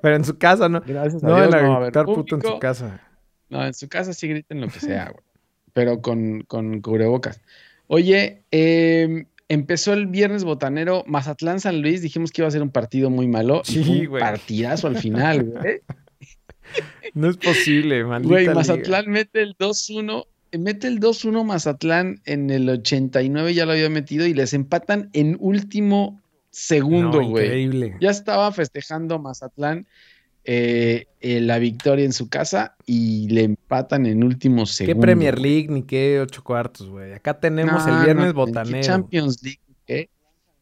Pero 0.00 0.14
en 0.14 0.24
su 0.24 0.38
casa 0.38 0.68
no. 0.68 0.80
Gracias 0.80 1.24
a 1.24 1.26
no 1.26 1.34
Dios, 1.34 1.50
no 1.50 1.70
va 1.70 1.74
a 1.74 1.76
haber 1.78 1.92
puto 2.04 2.36
en 2.36 2.42
su 2.42 2.58
casa. 2.60 3.00
No, 3.48 3.66
en 3.66 3.74
su 3.74 3.88
casa 3.88 4.12
sí 4.12 4.28
griten 4.28 4.60
lo 4.60 4.68
que 4.68 4.78
sea, 4.78 5.10
güey. 5.10 5.24
Pero 5.72 6.00
con, 6.02 6.42
con 6.42 6.80
cubrebocas. 6.80 7.40
Oye, 7.86 8.42
eh, 8.50 9.24
empezó 9.48 9.92
el 9.92 10.06
viernes 10.06 10.44
botanero 10.44 11.04
Mazatlán 11.06 11.60
San 11.60 11.80
Luis. 11.82 12.02
Dijimos 12.02 12.30
que 12.32 12.42
iba 12.42 12.48
a 12.48 12.52
ser 12.52 12.62
un 12.62 12.70
partido 12.70 13.10
muy 13.10 13.26
malo. 13.26 13.62
y 13.66 13.72
Sí, 13.72 13.84
fue 13.84 13.98
un 14.00 14.06
güey. 14.06 14.20
partidazo 14.20 14.86
al 14.88 14.96
final, 14.98 15.44
güey. 15.62 15.80
No 17.14 17.28
es 17.28 17.36
posible, 17.36 18.04
maldita 18.04 18.28
Güey, 18.32 18.42
liga. 18.44 18.54
Mazatlán 18.54 19.10
mete 19.10 19.42
el 19.42 19.56
2-1. 19.56 20.26
Mete 20.58 20.86
el 20.86 21.00
2-1 21.00 21.44
Mazatlán 21.44 22.20
en 22.26 22.50
el 22.50 22.68
89, 22.68 23.54
ya 23.54 23.64
lo 23.64 23.72
había 23.72 23.88
metido, 23.88 24.26
y 24.26 24.34
les 24.34 24.52
empatan 24.52 25.08
en 25.14 25.36
último 25.40 26.20
segundo, 26.50 27.22
No, 27.22 27.28
güey. 27.30 27.46
Increíble. 27.46 27.96
Ya 28.00 28.10
estaba 28.10 28.52
festejando 28.52 29.18
Mazatlán 29.18 29.86
eh, 30.44 31.06
eh, 31.20 31.40
la 31.40 31.58
victoria 31.58 32.04
en 32.04 32.12
su 32.12 32.28
casa 32.28 32.74
y 32.84 33.28
le 33.28 33.44
empatan 33.44 34.06
en 34.06 34.24
último 34.24 34.64
¿Qué 34.64 34.72
segundo. 34.72 35.00
Premier 35.00 35.38
League 35.38 35.68
ni 35.68 35.82
qué 35.84 36.20
ocho 36.20 36.42
cuartos, 36.42 36.88
güey? 36.88 37.12
Acá 37.12 37.38
tenemos 37.38 37.86
No, 37.86 37.98
el 37.98 38.04
viernes 38.04 38.26
no, 38.26 38.32
¿qué 38.32 38.50
botanero. 38.50 38.82
Champions 38.86 39.42
League, 39.42 39.60
¿qué? 39.86 40.10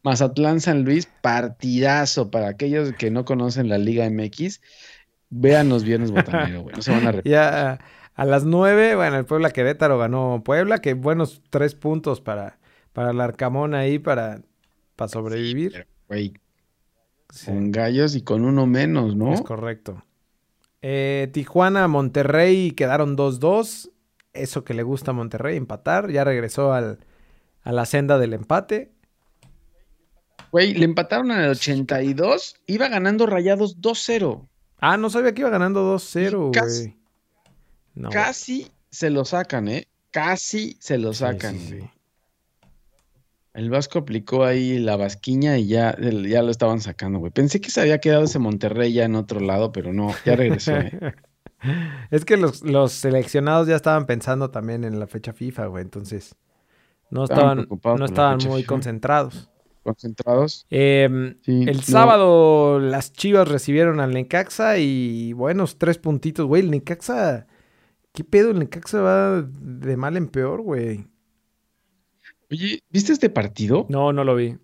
Mazatlán 0.03 0.61
San 0.61 0.83
Luis, 0.83 1.07
partidazo 1.21 2.31
para 2.31 2.47
aquellos 2.49 2.93
que 2.93 3.11
no 3.11 3.25
conocen 3.25 3.69
la 3.69 3.77
Liga 3.77 4.09
MX. 4.09 4.61
Vean 5.29 5.69
los 5.69 5.83
viernes 5.83 6.11
botanero, 6.11 6.61
güey. 6.63 6.75
No 6.75 6.81
se 6.81 6.91
van 6.91 7.05
a 7.05 7.09
arrepentir. 7.09 7.31
Ya 7.31 7.79
a 8.13 8.25
las 8.25 8.43
nueve, 8.43 8.95
bueno, 8.95 9.17
el 9.17 9.25
Puebla 9.25 9.51
Querétaro 9.51 9.97
ganó 9.97 10.41
Puebla, 10.43 10.79
que 10.79 10.93
buenos 10.93 11.41
tres 11.49 11.73
puntos 11.75 12.21
para, 12.21 12.59
para 12.93 13.11
el 13.11 13.21
Arcamón 13.21 13.73
ahí 13.73 13.99
para, 13.99 14.41
para 14.95 15.07
sobrevivir. 15.09 15.71
Pero, 15.71 15.85
Güey, 16.07 16.33
Sí, 17.31 17.45
con 17.47 17.71
gallos 17.71 18.15
y 18.15 18.21
con 18.21 18.45
uno 18.45 18.67
menos, 18.67 19.15
¿no? 19.15 19.33
es 19.33 19.41
correcto. 19.41 20.03
Eh, 20.81 21.29
Tijuana, 21.33 21.87
Monterrey 21.87 22.71
quedaron 22.71 23.15
2-2. 23.17 23.89
Eso 24.33 24.63
que 24.63 24.73
le 24.73 24.83
gusta 24.83 25.11
a 25.11 25.13
Monterrey, 25.13 25.57
empatar. 25.57 26.09
Ya 26.11 26.23
regresó 26.23 26.73
al, 26.73 26.99
a 27.63 27.71
la 27.71 27.85
senda 27.85 28.17
del 28.17 28.33
empate. 28.33 28.91
Güey, 30.51 30.73
le 30.73 30.85
empataron 30.85 31.31
en 31.31 31.39
el 31.39 31.49
82, 31.51 32.55
iba 32.65 32.89
ganando 32.89 33.25
Rayados 33.25 33.79
2-0. 33.79 34.47
Ah, 34.79 34.97
no 34.97 35.09
sabía 35.09 35.33
que 35.33 35.41
iba 35.41 35.49
ganando 35.49 35.95
2-0, 35.95 36.49
Y 36.49 36.51
casi-. 36.51 36.97
No, 37.93 38.09
Casi 38.09 38.71
se 38.89 39.09
lo 39.09 39.23
sacan, 39.25 39.67
¿eh? 39.67 39.87
Casi 40.11 40.75
se 40.79 40.97
lo 40.97 41.13
sacan. 41.13 41.57
sí, 41.57 41.79
sí. 41.79 41.89
El 43.53 43.69
Vasco 43.69 43.99
aplicó 43.99 44.45
ahí 44.45 44.79
la 44.79 44.95
vasquiña 44.95 45.57
y 45.57 45.67
ya, 45.67 45.97
ya 45.99 46.41
lo 46.41 46.51
estaban 46.51 46.79
sacando, 46.79 47.19
güey. 47.19 47.31
Pensé 47.33 47.59
que 47.59 47.69
se 47.69 47.81
había 47.81 47.99
quedado 47.99 48.23
ese 48.23 48.39
Monterrey 48.39 48.93
ya 48.93 49.03
en 49.03 49.15
otro 49.15 49.39
lado, 49.41 49.71
pero 49.73 49.91
no, 49.91 50.11
ya 50.25 50.35
regresó, 50.35 50.75
¿eh? 50.77 51.13
Es 52.09 52.25
que 52.25 52.37
los, 52.37 52.63
los 52.63 52.91
seleccionados 52.91 53.67
ya 53.67 53.75
estaban 53.75 54.07
pensando 54.07 54.49
también 54.49 54.83
en 54.83 54.99
la 54.99 55.05
fecha 55.05 55.31
FIFA, 55.31 55.67
güey. 55.67 55.83
Entonces, 55.83 56.35
no 57.11 57.25
Estaban 57.25 57.67
no 57.97 58.05
estaban 58.05 58.39
muy 58.47 58.61
FIFA. 58.61 58.67
concentrados. 58.67 59.49
Concentrados. 59.83 60.65
Em, 60.71 61.35
Sí, 61.43 61.65
el 61.67 61.77
no. 61.77 61.83
sábado 61.83 62.79
las 62.79 63.13
Chivas 63.13 63.47
recibieron 63.47 63.99
al 63.99 64.11
Necaxa 64.13 64.77
y 64.79 65.33
buenos 65.33 65.77
tres 65.77 65.97
puntitos, 65.99 66.47
güey. 66.47 66.63
El 66.63 66.71
Necaxa, 66.71 67.45
¿qué 68.13 68.23
pedo? 68.23 68.49
El 68.51 68.59
Necaxa 68.59 69.01
va 69.01 69.41
de 69.43 69.97
mal 69.97 70.17
en 70.17 70.29
peor, 70.29 70.61
güey. 70.61 71.05
Oye, 72.51 72.83
¿viste 72.89 73.13
este 73.13 73.29
partido? 73.29 73.85
No, 73.89 74.11
no 74.13 74.23
lo 74.23 74.35
vi. 74.35 74.57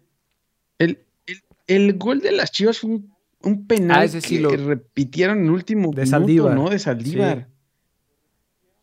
El, 0.77 0.99
el, 1.25 1.41
el 1.67 1.93
gol 1.97 2.19
de 2.19 2.33
las 2.33 2.51
Chivas 2.51 2.79
fue 2.79 2.91
un, 2.91 3.13
un 3.43 3.65
penal 3.65 3.99
Ah, 4.01 4.03
ese 4.05 4.21
sí 4.21 4.35
que 4.37 4.41
lo- 4.41 4.49
repitieron 4.49 5.39
en 5.39 5.49
último 5.49 5.91
De 5.93 6.05
minuto. 6.05 6.53
¿no? 6.53 6.69
De 6.69 6.79
Saldívar. 6.79 7.47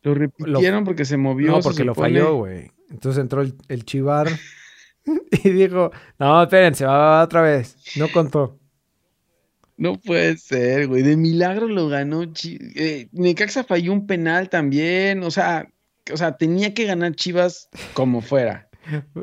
Lo 0.02 0.14
repitieron 0.14 0.84
porque 0.84 1.04
se 1.04 1.16
movió. 1.16 1.52
No, 1.52 1.60
porque 1.60 1.84
lo 1.84 1.94
supone. 1.94 2.18
falló, 2.20 2.36
güey. 2.36 2.70
Entonces 2.90 3.20
entró 3.20 3.40
el, 3.40 3.54
el 3.68 3.84
Chivar 3.84 4.28
y 5.44 5.50
dijo, 5.50 5.90
no, 6.18 6.42
espérense, 6.42 6.84
va, 6.84 6.96
va 6.98 7.22
otra 7.24 7.40
vez. 7.42 7.76
No 7.96 8.08
contó. 8.12 8.58
No 9.76 9.98
puede 9.98 10.36
ser, 10.36 10.86
güey. 10.88 11.02
De 11.02 11.16
milagro 11.16 11.66
lo 11.68 11.88
ganó. 11.88 12.22
Eh, 12.22 13.08
Necaxa 13.12 13.64
falló 13.64 13.92
un 13.92 14.06
penal 14.06 14.48
también. 14.48 15.22
O 15.24 15.30
sea, 15.30 15.68
o 16.12 16.16
sea, 16.16 16.36
tenía 16.36 16.74
que 16.74 16.84
ganar 16.84 17.14
Chivas 17.16 17.68
como 17.94 18.20
fuera. 18.20 18.68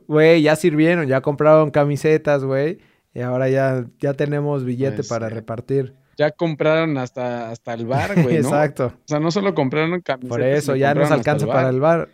Güey, 0.08 0.42
ya 0.42 0.56
sirvieron, 0.56 1.08
ya 1.08 1.22
compraron 1.22 1.72
camisetas, 1.72 2.44
güey. 2.44 2.80
Y 3.14 3.22
ahora 3.22 3.50
ya, 3.50 3.86
ya 4.00 4.14
tenemos 4.14 4.64
billete 4.64 4.98
Puede 4.98 5.10
para 5.10 5.30
repartir. 5.30 5.96
Ya 6.18 6.32
compraron 6.32 6.98
hasta, 6.98 7.50
hasta 7.50 7.74
el 7.74 7.86
bar, 7.86 8.14
güey, 8.22 8.42
¿no? 8.42 8.48
Exacto. 8.48 8.94
O 8.96 9.08
sea, 9.08 9.20
no 9.20 9.32
solo 9.32 9.54
compraron 9.54 10.02
camisetas. 10.02 10.30
Por 10.30 10.42
eso 10.42 10.76
ya 10.76 10.94
nos 10.94 11.12
alcanza 11.12 11.46
el 11.46 11.52
para 11.52 11.70
el 11.70 11.80
bar, 11.80 12.10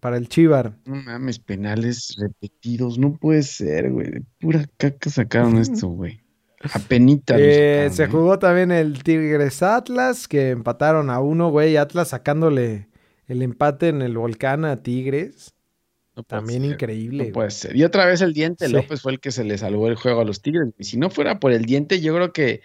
para 0.00 0.16
el 0.16 0.28
Chivar. 0.28 0.76
No 0.84 0.96
mames, 0.96 1.38
penales 1.38 2.16
repetidos. 2.18 2.98
No 2.98 3.16
puede 3.16 3.42
ser, 3.42 3.90
güey. 3.90 4.10
De 4.10 4.22
pura 4.40 4.64
caca 4.76 5.10
sacaron 5.10 5.56
esto, 5.58 5.88
güey. 5.88 6.20
Apenita. 6.72 7.34
Eh, 7.38 7.88
sacaron, 7.88 7.96
se 7.96 8.02
¿eh? 8.04 8.06
jugó 8.06 8.38
también 8.38 8.70
el 8.70 9.02
Tigres 9.02 9.62
Atlas, 9.62 10.28
que 10.28 10.50
empataron 10.50 11.10
a 11.10 11.20
uno, 11.20 11.50
güey. 11.50 11.76
Atlas 11.76 12.08
sacándole 12.08 12.88
el 13.26 13.42
empate 13.42 13.88
en 13.88 14.02
el 14.02 14.16
volcán 14.16 14.64
a 14.64 14.76
Tigres. 14.76 15.54
No 16.14 16.22
También 16.24 16.62
ser, 16.62 16.72
increíble. 16.72 17.26
No 17.26 17.32
puede 17.32 17.50
ser. 17.50 17.74
Y 17.74 17.84
otra 17.84 18.04
vez 18.06 18.20
el 18.20 18.32
diente 18.34 18.66
Sí. 18.66 18.72
López 18.72 19.00
fue 19.00 19.12
el 19.12 19.20
que 19.20 19.30
se 19.30 19.44
le 19.44 19.56
salvó 19.56 19.88
el 19.88 19.94
juego 19.96 20.20
a 20.20 20.24
los 20.24 20.42
Tigres. 20.42 20.68
Y 20.78 20.84
si 20.84 20.98
no 20.98 21.08
fuera 21.10 21.40
por 21.40 21.52
el 21.52 21.64
diente, 21.64 22.00
yo 22.00 22.14
creo 22.14 22.32
que 22.32 22.60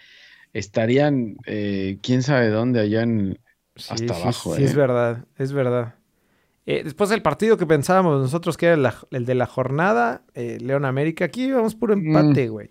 estarían, 0.52 1.36
eh, 1.46 1.98
quién 2.02 2.22
sabe 2.22 2.48
dónde, 2.48 2.80
allá 2.80 3.02
en. 3.02 3.38
Sí, 3.76 3.86
hasta 3.94 4.14
sí, 4.14 4.22
abajo, 4.22 4.54
sí, 4.56 4.62
¿eh? 4.62 4.64
es 4.66 4.74
verdad, 4.74 5.24
es 5.38 5.52
verdad. 5.52 5.94
Eh, 6.66 6.82
después 6.84 7.08
del 7.10 7.22
partido 7.22 7.56
que 7.56 7.64
pensábamos 7.64 8.20
nosotros 8.20 8.56
que 8.58 8.66
era 8.66 8.94
el 9.10 9.24
de 9.24 9.34
la 9.34 9.46
jornada, 9.46 10.22
eh, 10.34 10.58
León 10.60 10.84
América, 10.84 11.24
aquí 11.24 11.50
vamos 11.50 11.74
puro 11.74 11.96
Mm. 11.96 12.06
empate, 12.16 12.48
güey. 12.48 12.70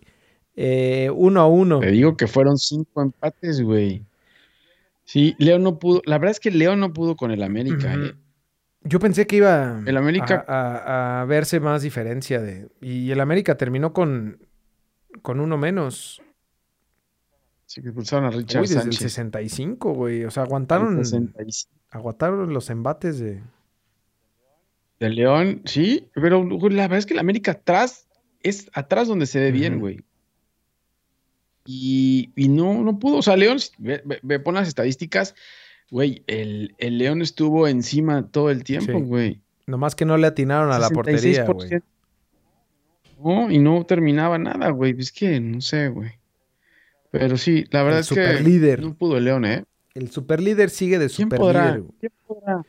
Eh, 0.55 1.09
uno 1.15 1.41
a 1.41 1.47
uno. 1.47 1.79
Te 1.79 1.91
digo 1.91 2.17
que 2.17 2.27
fueron 2.27 2.57
cinco 2.57 3.01
empates, 3.01 3.61
güey. 3.61 4.03
Sí, 5.05 5.35
Leo 5.39 5.57
no 5.59 5.79
pudo. 5.79 6.01
La 6.05 6.17
verdad 6.17 6.31
es 6.31 6.39
que 6.39 6.51
Leo 6.51 6.75
no 6.75 6.93
pudo 6.93 7.15
con 7.15 7.31
el 7.31 7.41
América. 7.41 7.93
¿eh? 7.95 8.13
Yo 8.87 8.99
pensé 8.99 9.27
que 9.27 9.37
iba 9.37 9.81
El 9.85 9.97
América- 9.97 10.45
a, 10.47 10.75
a- 10.77 11.21
a 11.21 11.25
verse 11.25 11.59
más 11.59 11.81
diferencia 11.81 12.41
de. 12.41 12.69
Y 12.81 13.11
el 13.11 13.19
América 13.19 13.55
terminó 13.57 13.93
con, 13.93 14.39
con 15.21 15.39
uno 15.39 15.57
menos. 15.57 16.21
Sí, 17.65 17.81
que 17.81 17.89
expulsaron 17.89 18.25
a 18.25 18.29
Richard 18.29 18.61
Uy, 18.61 18.67
desde 18.67 18.81
Sánchez. 18.81 19.01
el 19.01 19.09
65, 19.09 19.93
güey. 19.93 20.23
O 20.25 20.31
sea, 20.31 20.43
aguantaron, 20.43 21.03
65. 21.03 21.69
aguantaron 21.89 22.53
los 22.53 22.69
embates 22.69 23.19
de. 23.19 23.43
De 24.99 25.09
León, 25.09 25.61
sí, 25.65 26.09
pero 26.15 26.43
güey, 26.47 26.73
la 26.73 26.83
verdad 26.83 26.97
es 26.99 27.05
que 27.05 27.13
el 27.13 27.19
América 27.19 27.51
atrás 27.51 28.07
es 28.41 28.69
atrás 28.73 29.07
donde 29.07 29.25
se 29.27 29.39
ve 29.39 29.51
bien, 29.51 29.79
güey. 29.79 30.03
Y, 31.65 32.31
y 32.35 32.47
no, 32.47 32.81
no 32.83 32.97
pudo. 32.97 33.17
O 33.17 33.21
sea, 33.21 33.35
León, 33.35 33.57
ve, 33.77 34.01
ve- 34.05 34.19
ve, 34.23 34.39
pon 34.39 34.55
las 34.55 34.67
estadísticas, 34.67 35.35
güey, 35.91 36.23
el, 36.27 36.75
el 36.77 36.97
León 36.97 37.21
estuvo 37.21 37.67
encima 37.67 38.27
todo 38.27 38.49
el 38.49 38.63
tiempo, 38.63 38.93
Sí. 38.99 39.03
güey. 39.05 39.41
Nomás 39.67 39.95
que 39.95 40.05
no 40.05 40.17
le 40.17 40.27
atinaron 40.27 40.71
a 40.71 40.79
la 40.79 40.89
portería, 40.89 41.43
güey. 41.45 41.69
66%. 41.69 41.83
No, 43.23 43.49
y 43.51 43.57
no 43.59 43.83
terminaba 43.85 44.37
nada, 44.37 44.69
güey. 44.69 44.95
Es 44.97 45.11
que 45.11 45.39
no 45.39 45.59
sé, 45.61 45.89
güey. 45.89 46.11
Pero 47.11 47.37
sí, 47.37 47.65
la 47.71 47.83
verdad 47.83 47.99
El 47.99 48.03
es 48.03 48.09
que 48.09 48.15
superlíder. 48.15 48.81
no 48.81 48.93
pudo 48.93 49.17
el 49.17 49.23
León, 49.25 49.45
¿eh? 49.45 49.63
El 49.95 50.11
superlíder 50.11 50.69
sigue 50.69 50.99
de 50.99 51.07
¿Quién 51.07 51.29
superlíder. 51.29 51.53
podrá? 51.53 51.81
¿Quién 51.99 52.11
podrá? 52.27 52.61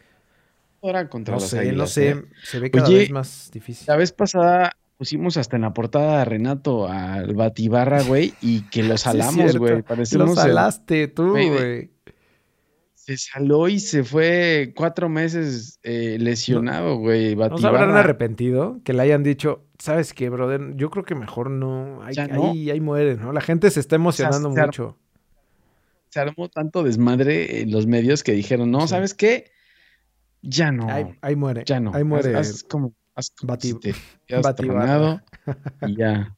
podrá 0.80 1.08
contra 1.08 1.34
No 1.34 1.40
las 1.40 1.50
sé, 1.50 1.56
no 1.56 1.62
Águilas, 1.62 1.90
sé. 1.90 2.10
eh? 2.10 2.24
Se 2.44 2.58
ve 2.60 2.70
cada 2.70 2.86
Oye, 2.88 2.98
vez 2.98 3.10
más 3.10 3.50
difícil. 3.52 3.84
La 3.88 3.96
vez 3.96 4.12
pasada 4.12 4.76
pusimos 4.96 5.36
hasta 5.36 5.56
en 5.56 5.62
la 5.62 5.74
portada 5.74 6.22
a 6.22 6.24
Renato 6.24 6.88
al 6.88 7.34
Batibarra, 7.34 8.02
güey, 8.04 8.32
y 8.40 8.62
que 8.70 8.82
lo 8.84 8.96
Sí, 8.96 9.04
salamos, 9.04 9.56
güey. 9.58 9.76
Lo 9.78 9.82
Parecemos 9.84 10.30
el- 10.30 10.36
salaste 10.36 11.08
tú, 11.08 11.30
güey. 11.32 11.90
Se 13.08 13.16
saló 13.16 13.68
y 13.68 13.80
se 13.80 14.04
fue 14.04 14.74
cuatro 14.76 15.08
meses 15.08 15.78
eh, 15.82 16.18
lesionado, 16.20 16.96
güey. 16.98 17.34
¿No 17.34 17.44
se 17.44 17.48
Batibarra. 17.50 17.80
habrán 17.80 17.96
arrepentido? 17.96 18.80
Que 18.84 18.92
le 18.92 19.00
hayan 19.00 19.22
dicho, 19.22 19.64
¿sabes 19.78 20.12
qué, 20.12 20.28
brother? 20.28 20.76
Yo 20.76 20.90
creo 20.90 21.04
que 21.04 21.14
mejor 21.14 21.50
no. 21.50 22.02
Ahí, 22.02 22.14
Ya 22.14 22.26
no. 22.28 22.50
ahí, 22.50 22.70
ahí 22.70 22.80
muere, 22.82 23.16
¿no? 23.16 23.32
La 23.32 23.40
gente 23.40 23.70
se 23.70 23.80
está 23.80 23.96
emocionando 23.96 24.52
se 24.52 24.60
mucho. 24.60 24.98
Se 26.10 26.20
armó 26.20 26.50
tanto 26.50 26.82
desmadre 26.82 27.62
en 27.62 27.70
los 27.70 27.86
medios 27.86 28.22
que 28.22 28.32
dijeron, 28.32 28.70
no, 28.70 28.82
Sí. 28.82 28.88
¿sabes 28.88 29.14
qué? 29.14 29.52
Ya 30.42 30.70
no. 30.70 30.90
Ahí, 30.90 31.06
ahí 31.22 31.34
muere. 31.34 31.62
ya 31.64 31.80
no. 31.80 31.94
Ahí 31.94 32.04
muere. 32.04 32.36
Haz, 32.36 32.50
haz 32.50 32.62
como, 32.62 32.92
haz 33.14 33.30
como 33.30 33.54
Bati- 33.54 33.68
si 33.82 33.92
te 34.26 34.52
tronado 34.54 35.22
y 35.86 35.96
ya. 35.96 36.36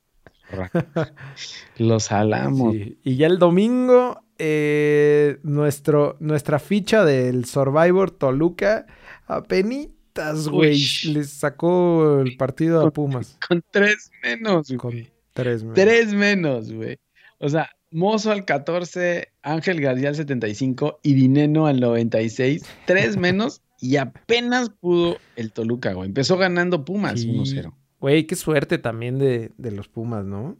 Lo 1.78 1.98
salamos. 2.00 2.74
Sí. 2.74 2.98
Y 3.02 3.16
ya 3.16 3.26
el 3.26 3.38
domingo, 3.38 4.20
eh, 4.42 5.38
nuestro, 5.42 6.16
nuestra 6.18 6.58
ficha 6.58 7.04
del 7.04 7.44
Survivor 7.44 8.10
Toluca 8.10 8.86
apenitas, 9.26 10.48
güey. 10.48 10.82
Les 11.04 11.28
sacó 11.28 12.20
el 12.20 12.38
partido 12.38 12.80
a 12.80 12.90
Pumas. 12.90 13.36
Con 13.48 13.62
tres 13.70 14.10
menos, 14.22 14.72
Con 14.78 15.06
tres 15.34 15.62
menos. 15.62 15.74
Tres 15.74 16.14
menos, 16.14 16.72
güey. 16.72 16.98
O 17.38 17.50
sea, 17.50 17.68
Mozo 17.90 18.30
al 18.32 18.46
14, 18.46 19.28
Ángel 19.42 19.80
García 19.82 20.08
al 20.08 20.14
75 20.14 21.00
y 21.02 21.12
Dineno 21.12 21.66
al 21.66 21.78
96. 21.78 22.64
Tres 22.86 23.16
menos 23.18 23.60
y 23.78 23.96
apenas 23.96 24.70
pudo 24.70 25.18
el 25.36 25.52
Toluca, 25.52 25.92
güey. 25.92 26.08
Empezó 26.08 26.38
ganando 26.38 26.86
Pumas 26.86 27.26
1-0. 27.26 27.74
Güey, 28.00 28.26
qué 28.26 28.36
suerte 28.36 28.78
también 28.78 29.18
de, 29.18 29.50
de 29.58 29.70
los 29.70 29.88
Pumas, 29.88 30.24
¿no? 30.24 30.56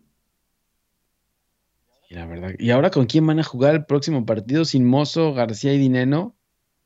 Y 2.11 2.15
la 2.17 2.27
verdad. 2.27 2.51
¿Y 2.59 2.71
ahora 2.71 2.91
con 2.91 3.07
quién 3.07 3.27
van 3.27 3.39
a 3.39 3.45
jugar 3.45 3.75
el 3.75 3.85
próximo 3.87 4.27
partido 4.27 4.65
sin 4.67 4.85
Mozo, 4.85 5.33
García 5.33 5.73
y 5.73 5.79
Dineno? 5.79 6.37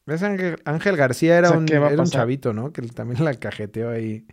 ¿Ves? 0.07 0.23
Ángel, 0.23 0.59
Ángel 0.67 0.97
García 0.99 1.39
era, 1.39 1.51
un, 1.51 1.67
era 1.73 1.89
un 1.89 2.05
chavito, 2.05 2.53
¿no? 2.53 2.73
Que 2.75 2.83
también 2.83 3.25
la 3.25 3.33
cajeteó 3.35 3.89
ahí. 3.91 4.27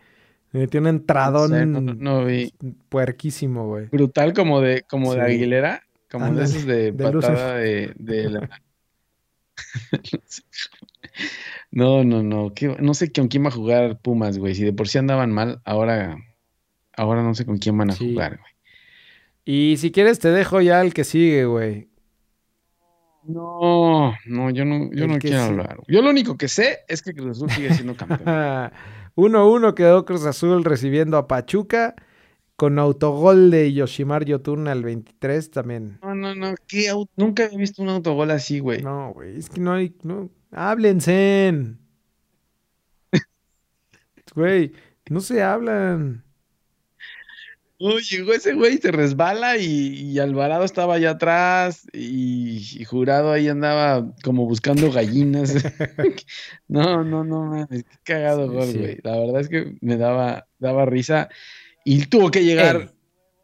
Metió 0.52 0.80
un 0.82 0.86
entradón 0.88 1.50
No 1.50 1.56
sé, 1.56 1.66
no- 1.66 1.94
no 1.94 2.24
vi. 2.26 2.52
puerquísimo, 2.90 3.66
güey. 3.66 3.86
Brutal 3.86 4.34
como 4.34 4.60
de, 4.60 4.82
como 4.82 5.14
de. 5.14 5.22
Aguilera. 5.22 5.82
Como 6.10 6.30
de 6.34 6.44
esos 6.44 6.66
de 6.66 6.92
patada 6.92 7.54
de, 7.56 7.94
de 7.96 8.28
la... 8.28 8.50
No, 11.70 12.04
no, 12.04 12.22
no. 12.22 12.52
¿Qué- 12.54 12.76
no 12.80 12.92
sé 12.94 13.10
con 13.12 13.28
quién 13.28 13.44
va 13.44 13.48
a 13.48 13.52
jugar 13.52 13.98
Pumas, 14.00 14.36
güey. 14.38 14.54
Si 14.54 14.62
de 14.64 14.72
por 14.74 14.88
sí 14.88 14.98
andaban 14.98 15.32
mal, 15.32 15.60
ahora, 15.64 16.16
ahora 16.96 17.22
no 17.22 17.34
sé 17.34 17.46
con 17.46 17.56
quién 17.58 17.78
van 17.78 17.90
a 17.90 17.94
Sí. 17.94 18.10
jugar, 18.12 18.38
güey. 18.38 18.51
Y 19.44 19.76
si 19.78 19.90
quieres 19.90 20.18
te 20.18 20.28
dejo 20.28 20.60
ya 20.60 20.80
el 20.80 20.94
que 20.94 21.04
sigue, 21.04 21.44
güey. 21.46 21.88
No, 23.24 24.12
no, 24.26 24.50
yo 24.50 24.64
no, 24.64 24.90
yo 24.92 25.06
no 25.06 25.18
quiero 25.18 25.38
sí. 25.38 25.42
hablar. 25.44 25.78
Yo 25.86 26.02
lo 26.02 26.10
único 26.10 26.36
que 26.36 26.48
sé 26.48 26.80
es 26.88 27.02
que 27.02 27.14
Cruz 27.14 27.36
Azul 27.36 27.50
sigue 27.50 27.72
siendo 27.72 27.96
campeón. 27.96 28.20
1-1 29.14 29.74
quedó 29.74 30.04
Cruz 30.04 30.24
Azul 30.24 30.64
recibiendo 30.64 31.16
a 31.18 31.28
Pachuca 31.28 31.94
con 32.56 32.78
autogol 32.78 33.50
de 33.50 33.72
Yoshimar 33.72 34.24
Yotun 34.24 34.66
al 34.68 34.82
23 34.82 35.50
también. 35.50 35.98
No, 36.02 36.14
no, 36.14 36.34
no. 36.34 36.54
¿qué 36.66 36.90
au- 36.90 37.08
Nunca 37.16 37.44
he 37.44 37.56
visto 37.56 37.82
un 37.82 37.90
autogol 37.90 38.30
así, 38.30 38.58
güey. 38.60 38.82
No, 38.82 39.12
güey, 39.12 39.36
es 39.38 39.48
que 39.50 39.60
no 39.60 39.72
hay... 39.72 39.94
No, 40.02 40.30
háblense. 40.50 41.76
Güey, 44.34 44.72
no 45.10 45.20
se 45.20 45.42
hablan. 45.42 46.24
No, 47.82 47.98
llegó 47.98 48.32
ese 48.32 48.54
güey, 48.54 48.78
se 48.78 48.92
resbala 48.92 49.56
y, 49.56 49.66
y 49.66 50.18
Alvarado 50.20 50.62
estaba 50.62 50.94
allá 50.94 51.10
atrás 51.10 51.84
y, 51.92 52.58
y 52.80 52.84
Jurado 52.84 53.32
ahí 53.32 53.48
andaba 53.48 54.14
como 54.22 54.46
buscando 54.46 54.92
gallinas. 54.92 55.52
No, 56.68 57.02
no, 57.02 57.24
no, 57.24 57.46
mames, 57.46 57.82
qué 57.82 57.98
cagado 58.04 58.46
Sí, 58.46 58.54
gol, 58.54 58.68
sí. 58.68 58.78
güey. 58.78 58.98
La 59.02 59.18
verdad 59.18 59.40
es 59.40 59.48
que 59.48 59.74
me 59.80 59.96
daba, 59.96 60.46
daba 60.60 60.86
risa 60.86 61.28
y 61.84 62.06
tuvo 62.06 62.30
que 62.30 62.44
llegar 62.44 62.92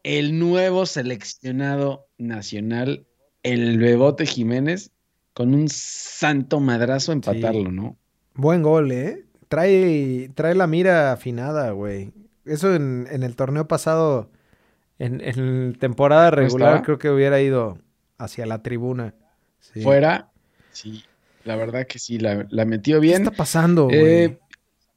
el 0.03 0.39
nuevo 0.39 0.85
seleccionado 0.85 2.07
nacional, 2.17 3.05
el 3.43 3.77
Bebote 3.77 4.25
Jiménez, 4.25 4.91
con 5.33 5.53
un 5.53 5.67
santo 5.67 6.61
madrazo 6.61 7.11
a 7.11 7.15
empatarlo, 7.15 7.73
¿no? 7.73 7.97
Buen 8.35 8.63
gol, 8.63 8.93
¿eh? 8.93 9.25
Trae, 9.49 10.31
trae 10.33 10.55
la 10.55 10.65
mira 10.65 11.11
afinada, 11.11 11.71
güey. 11.71 12.13
Eso 12.49 12.73
en, 12.75 13.07
en 13.11 13.23
el 13.23 13.35
torneo 13.35 13.67
pasado, 13.67 14.29
en, 14.97 15.21
en 15.21 15.75
temporada 15.79 16.31
regular, 16.31 16.69
estaba? 16.69 16.85
creo 16.85 16.97
que 16.99 17.09
hubiera 17.09 17.39
ido 17.41 17.77
hacia 18.17 18.45
la 18.45 18.61
tribuna. 18.63 19.13
Sí. 19.59 19.81
Fuera, 19.81 20.29
sí, 20.71 21.03
la 21.45 21.55
verdad 21.55 21.85
que 21.87 21.99
sí, 21.99 22.17
la, 22.19 22.45
la 22.49 22.65
metió 22.65 22.95
¿Qué 22.97 23.07
bien. 23.07 23.21
está 23.23 23.31
pasando? 23.35 23.87
Eh, 23.91 24.39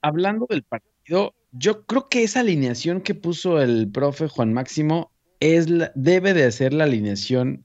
hablando 0.00 0.46
del 0.48 0.62
partido, 0.62 1.34
yo 1.52 1.84
creo 1.84 2.08
que 2.08 2.22
esa 2.24 2.40
alineación 2.40 3.00
que 3.00 3.14
puso 3.14 3.60
el 3.60 3.88
profe 3.92 4.28
Juan 4.28 4.52
Máximo 4.52 5.10
es 5.40 5.68
la- 5.68 5.92
debe 5.94 6.32
de 6.34 6.50
ser 6.52 6.72
la 6.72 6.84
alineación 6.84 7.64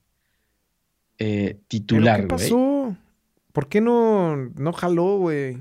eh, 1.20 1.54
¿Pero 1.54 1.66
titular, 1.68 2.22
qué 2.22 2.26
güey. 2.28 2.30
pasó? 2.50 2.98
¿Por 3.54 3.70
qué 3.70 3.82
no, 3.82 4.36
no 4.36 4.74
jaló, 4.74 5.18
güey? 5.18 5.58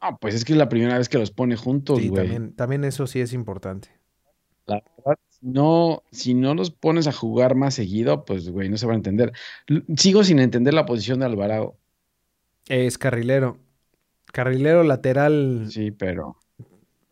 Ah, 0.00 0.16
pues 0.18 0.34
es 0.34 0.44
que 0.44 0.52
es 0.52 0.58
la 0.58 0.68
primera 0.68 0.96
vez 0.98 1.08
que 1.08 1.18
los 1.18 1.30
pone 1.30 1.56
juntos, 1.56 1.98
Sí, 1.98 2.08
güey. 2.08 2.22
también, 2.22 2.52
también 2.54 2.84
eso 2.84 3.06
sí 3.06 3.20
es 3.20 3.32
importante. 3.32 3.88
La 4.66 4.82
verdad, 4.96 5.18
si 5.28 5.46
no, 5.46 6.02
si 6.12 6.34
no 6.34 6.54
los 6.54 6.70
pones 6.70 7.06
a 7.08 7.12
jugar 7.12 7.54
más 7.54 7.74
seguido, 7.74 8.24
pues, 8.24 8.48
güey, 8.50 8.68
no 8.68 8.76
se 8.76 8.86
van 8.86 8.94
a 8.94 8.98
entender. 8.98 9.32
Sigo 9.96 10.22
sin 10.24 10.38
entender 10.38 10.74
la 10.74 10.86
posición 10.86 11.20
de 11.20 11.26
Alvarado. 11.26 11.76
Es 12.68 12.98
carrilero. 12.98 13.58
Carrilero 14.26 14.82
lateral 14.84 15.66
Sí, 15.70 15.90
pero. 15.90 16.36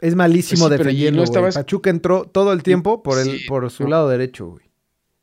es 0.03 0.14
malísimo 0.14 0.66
Pues 0.68 0.72
sí, 0.72 0.79
pero 0.79 0.90
¿y 0.90 0.92
defendiendo, 0.92 1.18
no 1.18 1.25
estabas- 1.25 1.55
Pachuca 1.55 1.88
entró 1.90 2.27
todo 2.27 2.53
el 2.53 2.62
tiempo 2.62 3.03
por, 3.03 3.18
el, 3.18 3.38
Sí, 3.38 3.46
por 3.49 3.68
su 3.70 3.85
no. 3.85 3.88
lado 3.90 4.09
derecho, 4.11 4.49
güey. 4.49 4.66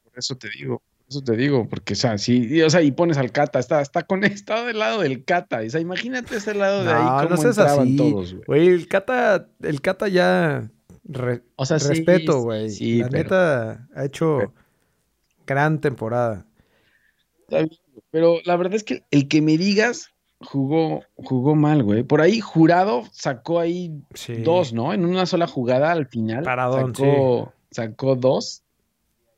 Por 0.04 0.18
eso 0.18 0.36
te 0.36 0.50
digo, 0.50 0.82
eso 1.16 1.24
te 1.24 1.36
digo, 1.38 1.68
porque, 1.70 1.94
o 1.94 1.96
sea, 1.96 2.18
sí, 2.18 2.62
o 2.62 2.70
sea, 2.70 2.82
y 2.82 2.92
pones 2.92 3.18
al 3.18 3.32
Cata, 3.32 3.60
está, 3.60 3.82
está 3.82 4.04
conectado 4.04 4.66
del 4.66 4.80
lado 4.80 5.02
del 5.02 5.24
Cata. 5.26 5.62
O 5.66 5.70
sea, 5.70 5.80
imagínate 5.82 6.36
ese 6.38 6.54
lado 6.54 6.84
de 6.84 6.92
ahí, 6.92 7.04
No, 7.04 7.18
cómo 7.18 7.30
no 7.30 7.38
seas 7.38 7.58
entraban 7.58 7.88
así. 7.88 7.98
todos, 7.98 8.34
güey. 8.34 8.44
Güey, 8.48 8.68
el 8.68 8.88
Cata, 8.88 9.48
el 9.62 9.82
Cata 9.82 10.08
ya 10.08 10.70
re- 11.06 11.44
O 11.56 11.66
sea, 11.66 11.78
respeto, 11.78 12.34
sí, 12.34 12.40
güey. 12.44 12.70
sí, 12.70 12.98
la 13.00 13.10
pero- 13.10 13.24
neta 13.24 13.88
ha 13.96 14.06
hecho 14.06 14.38
pero- 14.40 14.54
gran 15.46 15.80
temporada. 15.82 16.46
Pero 18.12 18.38
la 18.46 18.56
verdad 18.56 18.76
es 18.76 18.84
que 18.84 19.04
el 19.12 19.28
que 19.28 19.42
me 19.42 19.58
digas 19.58 20.10
jugó, 20.40 21.04
jugó 21.16 21.56
mal, 21.56 21.84
güey. 21.84 22.04
Por 22.04 22.22
ahí 22.22 22.40
Jurado 22.40 23.04
sacó 23.12 23.60
ahí 23.60 23.92
Sí. 24.14 24.36
dos, 24.42 24.74
¿no? 24.74 24.94
En 24.94 25.06
una 25.06 25.26
sola 25.26 25.48
jugada 25.48 25.92
al 25.92 26.08
final. 26.08 26.44
Paradón, 26.44 26.96
sacó, 26.96 27.54
sacó 27.72 28.16
dos. 28.16 28.63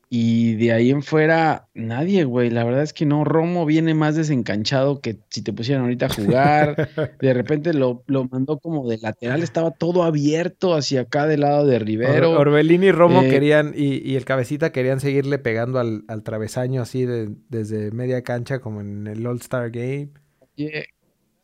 Y 0.07 0.53
de 0.55 0.71
ahí 0.71 0.91
en 0.91 1.01
fuera, 1.01 1.67
nadie, 1.73 2.23
güey. 2.25 2.49
La 2.51 2.63
verdad 2.63 2.83
es 2.83 2.93
que 2.93 3.05
no. 3.05 3.23
Romo 3.23 3.65
viene 3.65 3.93
más 3.95 4.15
desencanchado 4.15 5.01
que 5.01 5.17
si 5.29 5.41
te 5.41 5.51
pusieran 5.51 5.83
ahorita 5.83 6.05
a 6.05 6.09
jugar. 6.09 6.89
De 7.19 7.33
repente 7.33 7.73
lo, 7.73 8.03
lo 8.05 8.25
mandó 8.25 8.59
como 8.59 8.87
de 8.87 8.99
lateral. 8.99 9.41
Estaba 9.41 9.71
todo 9.71 10.03
abierto 10.03 10.75
hacia 10.75 11.01
acá 11.01 11.25
del 11.25 11.41
lado 11.41 11.65
de 11.65 11.79
Rivero. 11.79 12.31
Or- 12.33 12.47
Orbelín 12.47 12.83
y 12.83 12.91
Romo 12.91 13.23
eh, 13.23 13.29
querían, 13.29 13.73
y, 13.75 14.07
y 14.09 14.15
el 14.15 14.25
cabecita 14.25 14.71
querían 14.71 14.99
seguirle 14.99 15.39
pegando 15.39 15.79
al, 15.79 16.03
al 16.07 16.21
travesaño 16.23 16.83
así 16.83 17.05
de- 17.05 17.35
desde 17.49 17.91
media 17.91 18.21
cancha, 18.21 18.59
como 18.59 18.81
en 18.81 19.07
el 19.07 19.25
All-Star 19.25 19.71
Game. 19.71 20.09
Y, 20.55 20.69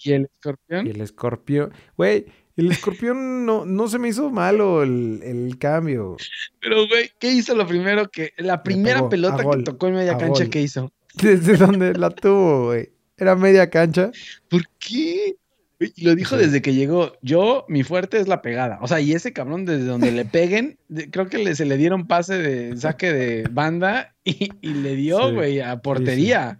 y 0.04 0.12
el 0.14 0.26
escorpión. 0.26 0.88
Y 0.88 0.90
el 0.92 1.02
escorpión. 1.02 1.74
Güey, 1.98 2.26
el 2.58 2.72
escorpión 2.72 3.46
no, 3.46 3.66
no 3.66 3.88
se 3.88 4.00
me 4.00 4.10
hizo 4.10 4.30
malo 4.30 4.84
el, 4.84 5.22
el 5.24 5.58
cambio. 5.58 6.18
Pero, 6.60 6.88
güey, 6.88 7.12
¿qué 7.20 7.32
hizo 7.32 7.56
lo 7.56 7.66
primero 7.68 8.10
que... 8.10 8.34
La 8.38 8.64
primera 8.64 8.98
pegó, 8.98 9.10
pelota 9.10 9.44
gol, 9.44 9.58
que 9.58 9.64
tocó 9.64 9.88
en 9.88 9.96
media 9.96 10.18
cancha, 10.18 10.44
gol. 10.44 10.50
¿qué 10.50 10.62
hizo? 10.62 10.92
Desde 11.16 11.58
donde 11.58 11.94
la 11.94 12.10
tuvo, 12.10 12.66
güey. 12.68 12.90
Era 13.18 13.36
media 13.36 13.70
cancha. 13.70 14.12
¿Por 14.50 14.64
qué? 14.80 15.36
Y 15.80 16.06
lo 16.06 16.14
dijo 16.16 16.38
Sí. 16.38 16.44
desde 16.46 16.62
que 16.62 16.74
llegó. 16.74 17.14
Yo, 17.22 17.66
mi 17.68 17.84
fuerte 17.84 18.20
es 18.20 18.28
la 18.28 18.42
pegada. 18.44 18.78
O 18.82 18.88
sea, 18.88 19.00
y 19.00 19.14
ese 19.14 19.34
cabrón, 19.34 19.66
desde 19.66 19.86
donde 19.86 20.12
le 20.12 20.26
peguen, 20.26 20.78
de- 20.90 21.10
creo 21.10 21.28
que 21.28 21.40
le, 21.40 21.56
se 21.56 21.66
le 21.66 21.76
dieron 21.78 22.06
pase 22.08 22.38
de 22.38 22.78
saque 22.78 23.12
de 23.12 23.48
banda 23.52 24.14
y, 24.24 24.50
y 24.62 24.74
le 24.76 24.96
dio, 24.96 25.30
Sí, 25.30 25.34
güey, 25.34 25.60
a 25.60 25.78
portería. 25.82 26.60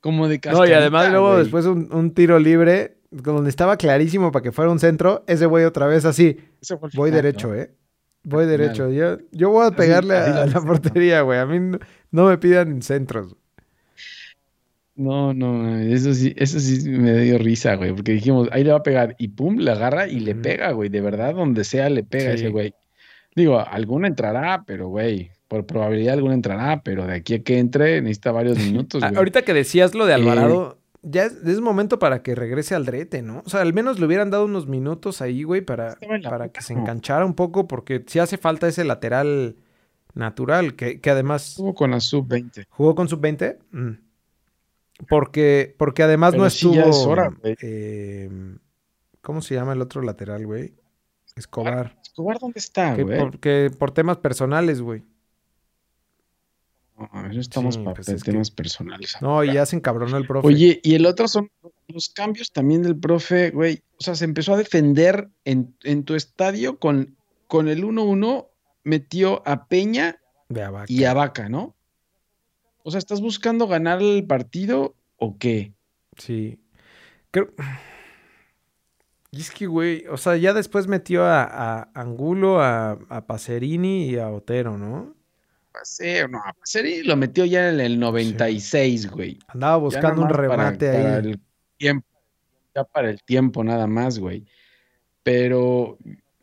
Como 0.00 0.28
de 0.28 0.40
No, 0.52 0.66
y 0.66 0.72
además 0.72 1.10
luego 1.10 1.38
después 1.38 1.64
un, 1.66 1.92
un 1.92 2.12
tiro 2.12 2.38
libre, 2.38 2.95
donde 3.22 3.50
estaba 3.50 3.76
clarísimo 3.76 4.32
para 4.32 4.42
que 4.42 4.52
fuera 4.52 4.70
un 4.70 4.78
centro, 4.78 5.24
ese 5.26 5.46
güey 5.46 5.64
otra 5.64 5.86
vez 5.86 6.04
así. 6.04 6.38
Voy 6.94 7.10
final, 7.10 7.12
derecho, 7.12 7.48
¿no? 7.48 7.54
¿eh? 7.54 7.70
Voy 8.24 8.44
final. 8.44 8.58
derecho. 8.58 8.90
Yo, 8.90 9.18
yo 9.32 9.50
voy 9.50 9.66
a 9.66 9.70
pegarle 9.70 10.16
así 10.16 10.30
a, 10.38 10.46
la 10.46 10.60
portería, 10.60 11.20
güey. 11.22 11.38
A 11.38 11.46
mí 11.46 11.58
no, 11.60 11.78
no 12.10 12.28
me 12.28 12.38
pidan 12.38 12.82
centros. 12.82 13.36
No, 14.94 15.34
no, 15.34 15.78
eso 15.78 16.14
sí, 16.14 16.32
eso 16.38 16.58
sí 16.58 16.88
me 16.88 17.12
dio 17.20 17.36
risa, 17.36 17.74
güey, 17.74 17.92
porque 17.92 18.12
dijimos, 18.12 18.48
ahí 18.50 18.64
le 18.64 18.70
va 18.70 18.78
a 18.78 18.82
pegar 18.82 19.14
y 19.18 19.28
pum, 19.28 19.58
le 19.58 19.70
agarra 19.70 20.08
y 20.08 20.20
le 20.20 20.34
pega, 20.34 20.70
güey, 20.72 20.88
de 20.88 21.02
verdad, 21.02 21.34
donde 21.34 21.64
sea 21.64 21.90
le 21.90 22.02
pega 22.02 22.30
Sí. 22.30 22.36
ese 22.36 22.48
güey. 22.48 22.72
Digo, 23.34 23.60
alguna 23.60 24.08
entrará, 24.08 24.64
pero 24.66 24.88
güey, 24.88 25.32
por 25.48 25.66
probabilidad 25.66 26.14
alguna 26.14 26.32
entrará, 26.32 26.80
pero 26.82 27.06
de 27.06 27.12
aquí 27.16 27.34
a 27.34 27.42
que 27.42 27.58
entre 27.58 28.00
necesita 28.00 28.32
varios 28.32 28.56
minutos, 28.72 29.02
Ah, 29.02 29.08
güey. 29.08 29.18
ahorita 29.18 29.42
que 29.42 29.52
decías 29.52 29.94
lo 29.94 30.06
de 30.06 30.12
Eh, 30.12 30.14
Alvarado, 30.14 30.75
ya 31.08 31.24
es, 31.24 31.34
es 31.44 31.60
momento 31.60 31.98
para 31.98 32.22
que 32.22 32.34
regrese 32.34 32.74
al 32.74 32.84
drete, 32.84 33.22
¿no? 33.22 33.42
O 33.46 33.48
sea, 33.48 33.60
al 33.60 33.72
menos 33.72 33.98
le 33.98 34.06
hubieran 34.06 34.30
dado 34.30 34.44
unos 34.44 34.66
minutos 34.66 35.22
ahí, 35.22 35.42
güey, 35.44 35.60
para, 35.60 35.96
para 36.24 36.48
que 36.50 36.60
se 36.62 36.72
enganchara 36.72 37.24
un 37.24 37.34
poco, 37.34 37.68
porque 37.68 38.04
sí 38.06 38.18
hace 38.18 38.38
falta 38.38 38.66
ese 38.68 38.84
lateral 38.84 39.56
natural, 40.14 40.74
que, 40.76 41.00
que 41.00 41.10
además 41.10 41.50
Estuvo 41.50 41.74
con 41.74 41.90
la 41.92 42.00
sub-20. 42.00 42.66
jugó 42.70 42.94
con 42.94 43.08
sub-20. 43.08 43.58
Mm. 43.70 43.90
Porque, 45.08 45.74
porque 45.78 46.02
además 46.02 46.32
no 46.32 46.38
Pero 46.38 46.46
estuvo. 46.46 46.74
es 46.80 46.96
hora, 47.06 47.30
eh, 47.42 48.30
¿Cómo 49.20 49.42
se 49.42 49.54
llama 49.54 49.72
el 49.74 49.82
otro 49.82 50.02
lateral, 50.02 50.46
güey? 50.46 50.74
Escobar. 51.36 51.98
Escobar, 52.02 52.38
¿dónde 52.38 52.58
está, 52.60 52.94
Que 52.96 53.02
güey? 53.02 53.18
por, 53.18 53.38
que 53.38 53.70
por 53.78 53.90
temas 53.90 54.16
personales, 54.18 54.80
güey. 54.80 55.02
No, 56.98 57.30
eso 57.30 57.40
estamos 57.40 57.76
para 57.76 57.94
pues 57.94 58.22
temas 58.22 58.50
personales. 58.50 59.16
No, 59.20 59.44
y 59.44 59.52
ya 59.52 59.66
se 59.66 59.76
encabronó 59.76 60.16
el 60.16 60.26
profe. 60.26 60.46
Oye, 60.46 60.80
y 60.82 60.94
el 60.94 61.04
otro 61.04 61.28
son 61.28 61.50
los 61.88 62.08
cambios 62.08 62.52
también 62.52 62.82
del 62.82 62.96
profe, 62.96 63.50
güey. 63.50 63.82
O 63.98 64.02
sea, 64.02 64.14
se 64.14 64.24
empezó 64.24 64.54
a 64.54 64.56
defender 64.56 65.28
en, 65.44 66.04
tu 66.04 66.14
estadio 66.14 66.78
con, 66.78 67.16
con 67.48 67.68
el 67.68 67.84
1-1, 67.84 68.48
metió 68.84 69.42
a 69.46 69.66
Peña 69.66 70.18
y 70.88 71.04
a 71.04 71.14
Vaca, 71.14 71.48
¿no? 71.48 71.74
O 72.82 72.90
sea, 72.90 72.98
¿estás 72.98 73.20
buscando 73.20 73.66
ganar 73.66 74.00
el 74.00 74.26
partido 74.26 74.94
o 75.16 75.36
qué? 75.38 75.74
Sí. 76.16 76.60
Creo. 77.30 77.52
Y 79.32 79.40
es 79.40 79.50
que, 79.50 79.66
güey, 79.66 80.06
o 80.06 80.16
sea, 80.16 80.36
ya 80.36 80.54
después 80.54 80.86
metió 80.86 81.24
a, 81.26 81.90
Angulo, 81.94 82.62
a, 82.62 82.92
a 83.10 83.26
Pacerini 83.26 84.06
y 84.06 84.18
a 84.18 84.30
Otero, 84.30 84.78
¿no? 84.78 85.15
No, 86.28 86.38
a 86.38 86.52
Pacerini 86.52 87.02
lo 87.02 87.16
metió 87.16 87.44
ya 87.44 87.70
en 87.70 87.80
el 87.80 87.98
96, 87.98 89.10
güey. 89.10 89.38
Andaba 89.48 89.76
buscando 89.76 90.22
un 90.22 90.30
remate 90.30 90.90
ahí. 90.90 91.02
Para 91.02 91.18
el 91.18 91.40
tiempo, 91.76 92.06
ya 92.74 92.84
para 92.84 93.10
el 93.10 93.22
tiempo 93.22 93.64
nada 93.64 93.86
más, 93.86 94.18
güey. 94.18 94.46
Pero, 95.22 95.98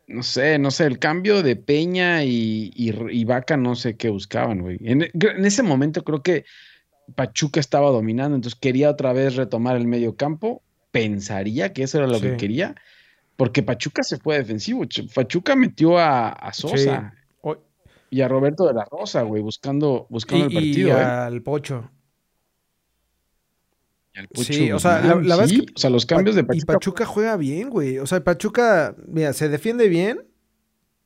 no 0.06 0.22
sé, 0.22 0.58
no 0.58 0.70
sé, 0.70 0.86
el 0.86 0.98
cambio 0.98 1.42
de 1.42 1.56
Peña 1.56 2.22
y, 2.24 3.24
Vaca, 3.24 3.56
no 3.56 3.74
sé 3.74 3.96
qué 3.96 4.10
buscaban, 4.10 4.60
güey. 4.60 4.78
En, 4.82 5.02
en, 5.02 5.44
ese 5.44 5.62
momento 5.62 6.04
creo 6.04 6.22
que 6.22 6.44
Pachuca 7.14 7.60
estaba 7.60 7.90
dominando, 7.90 8.36
entonces 8.36 8.58
quería 8.58 8.90
otra 8.90 9.12
vez 9.12 9.36
retomar 9.36 9.76
el 9.76 9.86
medio 9.86 10.16
campo 10.16 10.62
pensaría 10.94 11.72
que 11.72 11.82
eso 11.82 11.98
era 11.98 12.06
lo 12.06 12.20
que 12.20 12.36
quería, 12.36 12.76
porque 13.34 13.64
Pachuca 13.64 14.04
se 14.04 14.16
fue 14.16 14.38
defensivo. 14.38 14.84
Pachuca 15.12 15.56
metió 15.56 15.98
a, 15.98 16.52
Sosa 16.52 17.12
y 18.10 18.20
a 18.20 18.28
Roberto 18.28 18.66
de 18.66 18.74
la 18.74 18.84
Rosa, 18.84 19.22
güey, 19.22 19.42
buscando, 19.42 20.06
buscando 20.10 20.46
el 20.46 20.52
partido. 20.52 20.88
Y 20.88 20.92
¿eh? 20.92 20.94
al 20.94 21.42
Pocho. 21.42 21.90
Y 24.14 24.18
al 24.18 24.28
Pocho. 24.28 24.52
Sí, 24.52 24.72
o 24.72 24.78
sea, 24.78 25.00
la, 25.00 25.14
verdad 25.14 25.44
es 25.44 25.52
que. 25.52 25.60
O 25.74 25.78
sea, 25.78 25.90
los 25.90 26.06
cambios 26.06 26.36
de 26.36 26.44
Pachuca. 26.44 26.62
Y 26.62 26.74
Pachuca 26.74 27.06
juega 27.06 27.36
bien, 27.36 27.70
güey. 27.70 27.98
O 27.98 28.06
sea, 28.06 28.22
Pachuca, 28.22 28.94
mira, 29.06 29.32
se 29.32 29.48
defiende 29.48 29.88
bien. 29.88 30.26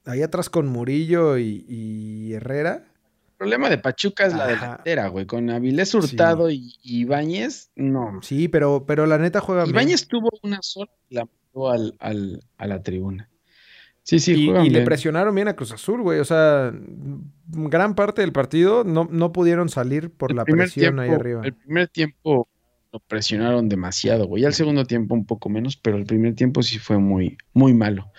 Ahí 0.04 0.22
atrás 0.22 0.48
con 0.48 0.68
Murillo 0.68 1.37
y 1.38 2.32
Herrera 2.32 2.88
problema 3.38 3.70
de 3.70 3.78
Pachuca 3.78 4.26
es 4.26 4.34
la 4.34 4.48
delantera, 4.48 5.08
güey. 5.08 5.24
Con 5.24 5.48
Avilés 5.48 5.94
Hurtado 5.94 6.50
y 6.50 6.76
Ibáñez, 6.82 7.70
no. 7.76 8.20
Sí, 8.22 8.48
pero, 8.48 8.84
pero 8.84 9.06
la 9.06 9.16
neta 9.16 9.40
juega 9.40 9.66
Ibáñez 9.66 10.08
tuvo 10.08 10.28
una 10.42 10.58
sola 10.61 10.90
y 11.08 11.14
la 11.14 11.26
mandó 11.54 11.70
al, 11.70 12.42
a 12.58 12.66
la 12.66 12.82
tribuna. 12.82 13.30
Sí, 14.08 14.20
sí, 14.20 14.32
y, 14.32 14.50
y 14.50 14.70
le 14.70 14.80
presionaron 14.86 15.34
bien 15.34 15.48
a 15.48 15.54
Cruz 15.54 15.70
Azul, 15.70 16.00
güey. 16.00 16.18
O 16.18 16.24
sea, 16.24 16.72
gran 17.46 17.94
parte 17.94 18.22
del 18.22 18.32
partido 18.32 18.82
no, 18.82 19.06
no 19.10 19.32
pudieron 19.32 19.68
salir 19.68 20.08
por 20.08 20.34
la 20.34 20.46
presión 20.46 20.98
ahí 20.98 21.10
arriba. 21.10 21.42
El 21.44 21.52
primer 21.52 21.88
tiempo 21.88 22.48
lo 22.90 23.00
presionaron 23.00 23.68
demasiado, 23.68 24.26
güey. 24.26 24.44
El 24.44 24.54
segundo 24.54 24.86
tiempo 24.86 25.14
un 25.14 25.26
poco 25.26 25.50
menos, 25.50 25.76
pero 25.76 25.98
el 25.98 26.06
primer 26.06 26.34
tiempo 26.34 26.62
sí 26.62 26.78
fue 26.78 26.96
muy, 26.96 27.36
muy 27.52 27.74
malo. 27.74 28.10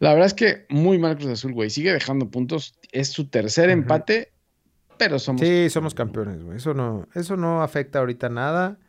La 0.00 0.10
verdad 0.14 0.26
es 0.26 0.34
que 0.34 0.66
muy 0.68 0.98
mal 0.98 1.16
Cruz 1.16 1.28
Azul, 1.28 1.52
güey. 1.52 1.70
Sigue 1.70 1.92
dejando 1.92 2.28
puntos. 2.28 2.74
Es 2.90 3.12
su 3.12 3.28
tercer 3.28 3.70
empate 3.70 4.32
pero 4.98 5.20
somos. 5.20 5.42
Sí, 5.42 5.70
somos 5.70 5.94
campeones, 5.94 6.42
güey. 6.42 6.56
Eso 6.56 6.74
no, 6.74 7.06
eso 7.14 7.36
no 7.36 7.62
afecta 7.62 8.00
ahorita 8.00 8.28
nada. 8.30 8.80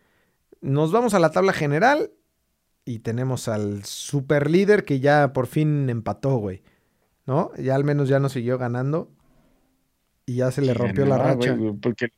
Nos 0.60 0.92
vamos 0.92 1.14
a 1.14 1.20
la 1.20 1.32
tabla 1.32 1.54
general 1.54 2.10
y 2.86 3.00
tenemos 3.00 3.48
al 3.48 3.84
super 3.86 4.50
líder 4.50 4.86
que 4.86 5.00
ya 5.00 5.34
por 5.34 5.48
fin 5.48 5.90
empató, 5.90 6.38
güey. 6.38 6.62
¿No? 7.26 7.52
Ya 7.58 7.76
al 7.76 7.84
menos 7.84 8.10
ya 8.10 8.20
no 8.20 8.30
siguió 8.30 8.58
ganando. 8.58 9.12
Y 10.26 10.36
ya 10.36 10.52
se 10.52 10.62
le 10.62 10.74
rompió 10.74 11.06
la 11.06 11.18
racha. 11.18 11.56
porque, 11.82 12.10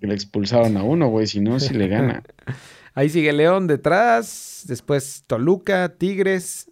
le 0.00 0.14
expulsaron 0.14 0.76
a 0.76 0.82
uno, 0.82 1.08
güey. 1.08 1.26
Si 1.26 1.40
no, 1.40 1.60
si 1.60 1.74
le 1.74 1.88
gana. 1.88 2.22
Ahí 2.94 3.08
sigue 3.08 3.32
León 3.32 3.66
detrás. 3.66 4.64
Después 4.66 5.24
Toluca, 5.26 5.96
Tigres, 5.96 6.70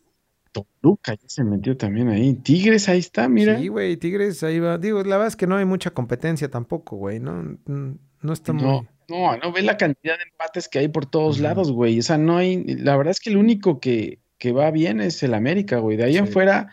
Toluca 0.53 1.15
ya 1.15 1.29
se 1.29 1.45
metió 1.45 1.77
también 1.77 2.09
ahí. 2.09 2.35
Tigres, 2.35 2.89
ahí 2.89 2.99
está, 2.99 3.29
mira. 3.29 3.59
Sí, 3.59 3.69
güey, 3.69 3.97
Tigres, 3.97 4.43
ahí 4.43 4.61
va. 4.61 4.79
Digo, 4.79 5.03
la 5.03 5.17
verdad 5.17 5.29
es 5.29 5.37
que 5.37 5.47
no 5.47 5.57
hay 5.57 5.65
mucha 5.65 5.91
competencia 5.91 6.51
tampoco, 6.51 6.97
güey. 6.97 7.21
No, 7.21 7.59
no 7.67 8.33
está 8.33 8.53
muy. 8.53 8.87
No, 9.13 9.33
no, 9.33 9.37
no 9.37 9.53
ve 9.53 9.63
la 9.63 9.77
cantidad 9.77 10.17
de 10.17 10.25
empates 10.25 10.69
que 10.69 10.79
hay 10.79 10.89
por 10.89 11.07
todos 11.07 11.39
lados, 11.39 11.71
güey. 11.71 11.99
O 11.99 12.03
sea, 12.03 12.17
no 12.17 12.39
hay. 12.39 12.65
La 12.65 12.97
verdad 12.97 13.11
es 13.11 13.21
que 13.21 13.31
el 13.31 13.37
único 13.37 13.79
que, 13.79 14.21
que 14.39 14.53
va 14.53 14.71
bien 14.71 15.01
es 15.01 15.23
el 15.23 15.35
América, 15.35 15.79
güey. 15.79 15.97
De 15.97 16.05
ahí 16.05 16.17
en 16.17 16.29
fuera, 16.29 16.71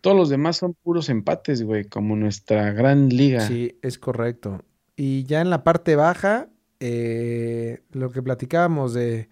todos 0.00 0.16
los 0.16 0.28
demás 0.30 0.56
son 0.56 0.74
puros 0.74 1.08
empates, 1.08 1.62
güey, 1.62 1.84
como 1.84 2.16
nuestra 2.16 2.72
gran 2.72 3.10
liga. 3.10 3.40
Sí, 3.40 3.78
es 3.82 3.98
correcto. 3.98 4.64
Y 4.96 5.24
ya 5.24 5.40
en 5.40 5.50
la 5.50 5.64
parte 5.64 5.94
baja, 5.94 6.48
eh, 6.80 7.82
lo 7.90 8.10
que 8.10 8.22
platicábamos 8.22 8.94
de 8.94 9.28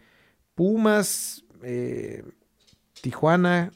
Pumas, 0.55 1.45
eh, 1.63 2.23
Tijuana, 3.01 3.73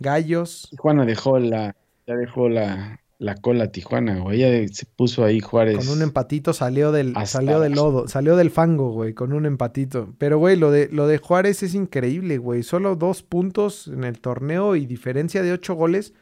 Gallos. 0.00 0.68
Tijuana 0.70 1.04
dejó 1.04 1.38
la, 1.38 1.74
ya 2.06 2.14
dejó 2.14 2.48
la, 2.48 3.00
la 3.18 3.34
cola 3.34 3.72
Tijuana, 3.72 4.20
güey. 4.20 4.38
Ya 4.38 4.68
se 4.72 4.86
puso 4.86 5.24
ahí 5.24 5.40
Juárez. 5.40 5.76
Con 5.76 5.88
un 5.88 6.02
empatito 6.02 6.52
salió 6.52 6.92
del, 6.92 7.14
salió 7.26 7.60
del 7.60 7.72
lodo, 7.72 8.06
salió 8.06 8.36
del 8.36 8.50
fango, 8.50 8.92
güey, 8.92 9.12
con 9.12 9.32
un 9.32 9.44
empatito. 9.44 10.14
Pero, 10.18 10.38
güey, 10.38 10.56
lo 10.56 10.70
de, 10.70 10.88
lo 10.90 11.06
de 11.06 11.18
Juárez 11.18 11.62
es 11.62 11.74
increíble, 11.74 12.38
güey. 12.38 12.62
Solo 12.62 12.94
dos 12.96 13.22
puntos 13.22 13.88
en 13.88 14.04
el 14.04 14.20
torneo 14.20 14.76
y 14.76 14.86
diferencia 14.86 15.42
de 15.42 15.52
ocho 15.52 15.74
goles 15.74 16.14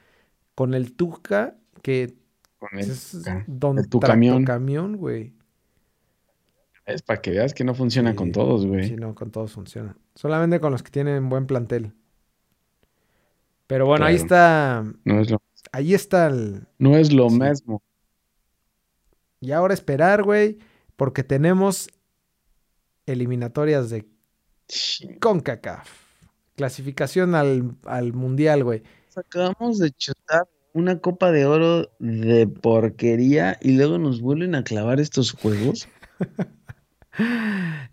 con 0.55 0.73
el 0.73 0.95
Tuca, 0.95 1.57
que 1.83 2.15
con 2.59 2.79
el, 2.79 2.91
es 2.91 3.19
don 3.47 3.79
el 3.79 3.89
tu 3.89 4.01
camión. 4.01 4.45
camión, 4.45 4.97
güey. 4.97 5.35
Es 6.87 7.03
para 7.03 7.21
que 7.21 7.31
veas 7.33 7.53
que 7.53 7.65
no 7.65 7.75
funciona 7.75 8.15
con 8.15 8.33
todos, 8.33 8.65
güey. 8.65 8.89
Sí, 8.89 8.97
no, 8.97 9.15
con 9.15 9.31
todos 9.31 9.53
funciona. 9.53 9.97
Solamente 10.15 10.61
con 10.61 10.73
los 10.73 10.83
que 10.83 10.91
tienen 10.91 11.29
buen 11.29 11.47
plantel. 11.47 11.93
Pero 13.67 13.85
bueno, 13.87 14.07
ahí 14.07 14.15
está. 14.15 14.85
No 15.05 15.21
es 15.21 15.31
lo 15.31 15.43
Ahí 15.77 15.93
está 15.93 16.29
el. 16.29 16.67
No 16.79 16.97
es 16.97 17.13
lo 17.13 17.29
mismo. 17.29 17.83
Y 19.43 19.53
ahora 19.53 19.75
esperar, 19.75 20.23
güey, 20.23 20.57
porque 20.97 21.23
tenemos 21.23 21.91
eliminatorias 23.05 23.91
de 23.91 24.07
CONCACAF. 25.21 25.87
Clasificación 26.55 27.35
al, 27.35 27.77
al 27.85 28.15
mundial, 28.15 28.65
güey. 28.65 28.85
Acabamos 29.15 29.79
de 29.79 29.91
chutar 29.91 30.49
una 30.73 30.99
copa 30.99 31.31
de 31.31 31.45
oro 31.45 31.91
de 31.99 32.47
porquería 32.47 33.59
y 33.61 33.73
luego 33.73 33.99
nos 33.99 34.23
vuelven 34.23 34.55
a 34.55 34.65
clavar 34.65 34.99
estos 34.99 35.33
juegos. 35.33 35.87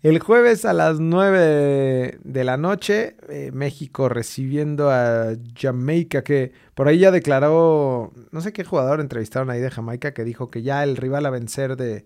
El 0.02 0.18
jueves 0.18 0.64
a 0.64 0.72
las 0.72 1.00
9 1.00 2.18
de 2.22 2.44
la 2.44 2.56
noche, 2.56 3.16
eh, 3.28 3.50
México 3.52 4.08
recibiendo 4.08 4.90
a 4.90 5.34
Jamaica, 5.58 6.22
que 6.22 6.52
por 6.74 6.88
ahí 6.88 6.98
ya 6.98 7.10
declaró, 7.10 8.12
no 8.30 8.40
sé 8.40 8.52
qué 8.52 8.64
jugador 8.64 9.00
entrevistaron 9.00 9.50
ahí 9.50 9.60
de 9.60 9.70
Jamaica, 9.70 10.12
que 10.12 10.24
dijo 10.24 10.50
que 10.50 10.62
ya 10.62 10.82
el 10.82 10.96
rival 10.96 11.24
a 11.24 11.30
vencer 11.30 11.76
de, 11.76 12.04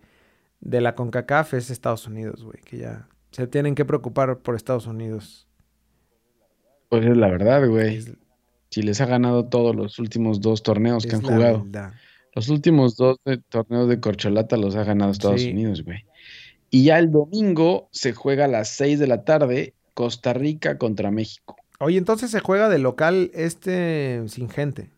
de 0.60 0.80
la 0.80 0.94
CONCACAF 0.94 1.54
es 1.54 1.70
Estados 1.70 2.06
Unidos, 2.06 2.44
güey, 2.44 2.60
que 2.64 2.78
ya 2.78 3.08
se 3.32 3.46
tienen 3.46 3.74
que 3.74 3.84
preocupar 3.84 4.38
por 4.38 4.54
Estados 4.54 4.86
Unidos. 4.86 5.48
Pues 6.88 7.04
es 7.04 7.16
la 7.16 7.28
verdad, 7.28 7.68
güey. 7.68 8.00
Si 8.70 8.82
les 8.82 9.00
ha 9.00 9.06
ganado 9.06 9.46
todos 9.46 9.74
los 9.74 9.98
últimos 9.98 10.40
dos 10.40 10.62
torneos 10.62 11.04
que 11.06 11.16
han 11.16 11.22
jugado. 11.22 11.66
Los 12.34 12.48
últimos 12.48 12.96
dos 12.96 13.16
torneos 13.48 13.88
de 13.88 14.00
corcholata 14.00 14.56
los 14.56 14.76
ha 14.76 14.84
ganado 14.84 15.10
Estados 15.10 15.44
Unidos, 15.44 15.82
güey. 15.82 16.04
Y 16.70 16.84
ya 16.84 16.98
el 16.98 17.10
domingo 17.10 17.88
se 17.92 18.12
juega 18.12 18.44
a 18.44 18.48
las 18.48 18.68
6 18.70 18.98
de 18.98 19.06
la 19.06 19.24
tarde 19.24 19.74
Costa 19.94 20.32
Rica 20.32 20.78
contra 20.78 21.10
México. 21.10 21.56
Oye, 21.80 21.98
entonces 21.98 22.30
se 22.30 22.40
juega 22.40 22.68
de 22.68 22.78
local 22.78 23.30
este 23.34 24.22
sin 24.28 24.48
gente. 24.48 24.90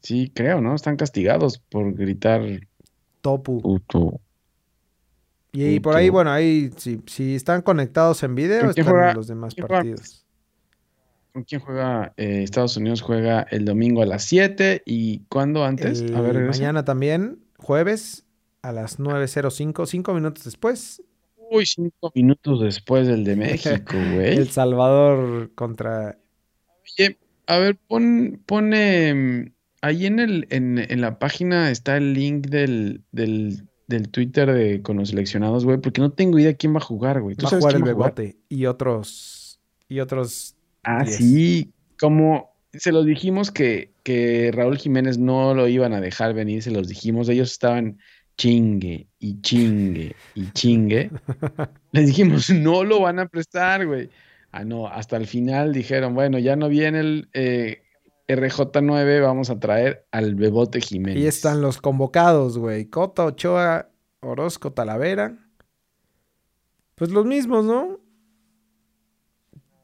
Sí, 0.00 0.30
creo, 0.34 0.60
¿no? 0.60 0.74
Están 0.74 0.96
castigados 0.96 1.58
por 1.58 1.94
gritar 1.94 2.42
Topu. 3.20 3.80
Y, 5.52 5.80
por 5.80 5.96
ahí, 5.96 6.08
bueno, 6.08 6.30
ahí 6.30 6.70
si, 6.76 7.00
si 7.06 7.34
están 7.34 7.62
conectados 7.62 8.22
en 8.22 8.34
video, 8.34 8.70
están 8.70 8.84
juega, 8.84 9.14
los 9.14 9.26
demás 9.26 9.54
partidos. 9.54 10.24
¿Con 11.32 11.44
quién 11.44 11.60
juega? 11.60 12.12
Eh, 12.16 12.42
Estados 12.42 12.76
Unidos 12.76 13.02
juega 13.02 13.42
el 13.50 13.64
domingo 13.64 14.02
a 14.02 14.06
las 14.06 14.24
7 14.24 14.82
y 14.84 15.20
¿cuándo 15.28 15.64
antes? 15.64 16.02
a 16.12 16.20
ver, 16.20 16.40
mañana 16.44 16.84
también, 16.84 17.40
jueves, 17.58 18.24
a 18.62 18.72
las 18.72 18.98
9.05, 18.98 19.86
cinco 19.86 20.14
minutos 20.14 20.44
después. 20.44 21.02
Uy, 21.50 21.66
cinco 21.66 22.12
minutos 22.14 22.60
después 22.60 23.08
del 23.08 23.24
de 23.24 23.36
México, 23.36 23.94
güey. 24.14 24.36
El 24.36 24.48
Salvador 24.50 25.50
contra. 25.54 26.18
Oye, 26.98 27.18
a 27.46 27.58
ver, 27.58 27.76
pon, 27.76 28.40
pone. 28.46 29.14
Mm, 29.14 29.52
ahí 29.82 30.06
en, 30.06 30.20
el, 30.20 30.46
en, 30.50 31.00
la 31.00 31.18
página 31.18 31.70
está 31.70 31.96
el 31.96 32.14
link 32.14 32.46
del, 32.46 33.02
del, 33.10 33.66
Twitter 34.10 34.52
de, 34.52 34.82
con 34.82 34.98
los 34.98 35.08
seleccionados, 35.08 35.64
güey, 35.64 35.78
porque 35.78 36.00
no 36.00 36.12
tengo 36.12 36.38
idea 36.38 36.54
quién 36.54 36.74
va 36.74 36.78
a 36.78 36.82
jugar, 36.82 37.20
güey. 37.20 37.34
¿Tú 37.34 37.46
va 37.46 37.56
a 37.56 37.60
jugar 37.60 37.74
el 37.74 37.82
Bebote 37.82 38.36
y 38.48 38.66
otros. 38.66 39.60
Y 39.88 39.98
otros. 39.98 40.54
Ah, 40.84 41.04
sí. 41.04 41.72
Como 41.98 42.50
se 42.72 42.92
lo 42.92 43.02
dijimos 43.02 43.50
que, 43.50 43.92
que 44.04 44.52
Raúl 44.54 44.78
Jiménez 44.78 45.18
no 45.18 45.54
lo 45.54 45.66
iban 45.66 45.92
a 45.92 46.00
dejar 46.00 46.34
venir, 46.34 46.62
se 46.62 46.70
los 46.70 46.88
dijimos, 46.88 47.28
ellos 47.28 47.50
estaban 47.50 47.98
chingue 48.40 49.06
y 49.18 49.42
chingue 49.42 50.16
y 50.34 50.50
chingue. 50.52 51.10
Les 51.92 52.06
dijimos, 52.06 52.48
no 52.54 52.84
lo 52.84 53.02
van 53.02 53.18
a 53.18 53.28
prestar, 53.28 53.86
güey. 53.86 54.08
Ah, 54.50 54.64
no, 54.64 54.88
hasta 54.88 55.18
el 55.18 55.26
final 55.26 55.74
dijeron, 55.74 56.14
bueno, 56.14 56.38
ya 56.38 56.56
no 56.56 56.70
viene 56.70 57.00
el 57.00 57.28
eh, 57.34 57.82
RJ9, 58.28 59.22
vamos 59.22 59.50
a 59.50 59.60
traer 59.60 60.06
al 60.10 60.36
Bebote 60.36 60.80
Jiménez. 60.80 61.18
Ahí 61.18 61.26
están 61.26 61.60
los 61.60 61.78
convocados, 61.82 62.56
güey. 62.56 62.86
Cota, 62.86 63.26
Ochoa, 63.26 63.90
Orozco, 64.20 64.72
Talavera. 64.72 65.36
Pues 66.94 67.10
los 67.10 67.26
mismos, 67.26 67.66
¿no? 67.66 68.00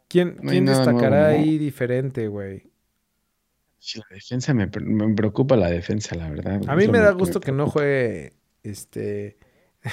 ¿Quién, 0.09 0.39
destacará 0.65 1.27
ahí 1.27 1.59
diferente, 1.59 2.29
güey? 2.29 2.71
la 3.95 4.17
defensa 4.17 4.55
me, 4.55 4.67
preocupa 4.67 5.57
la 5.57 5.71
defensa, 5.71 6.17
la 6.17 6.29
verdad. 6.31 6.63
A 6.67 6.75
mí 6.75 6.89
me 6.89 6.99
da 6.99 7.13
gusto 7.13 7.39
que 7.39 7.53
no 7.53 7.69
juegue 7.69 8.33
este. 8.67 9.39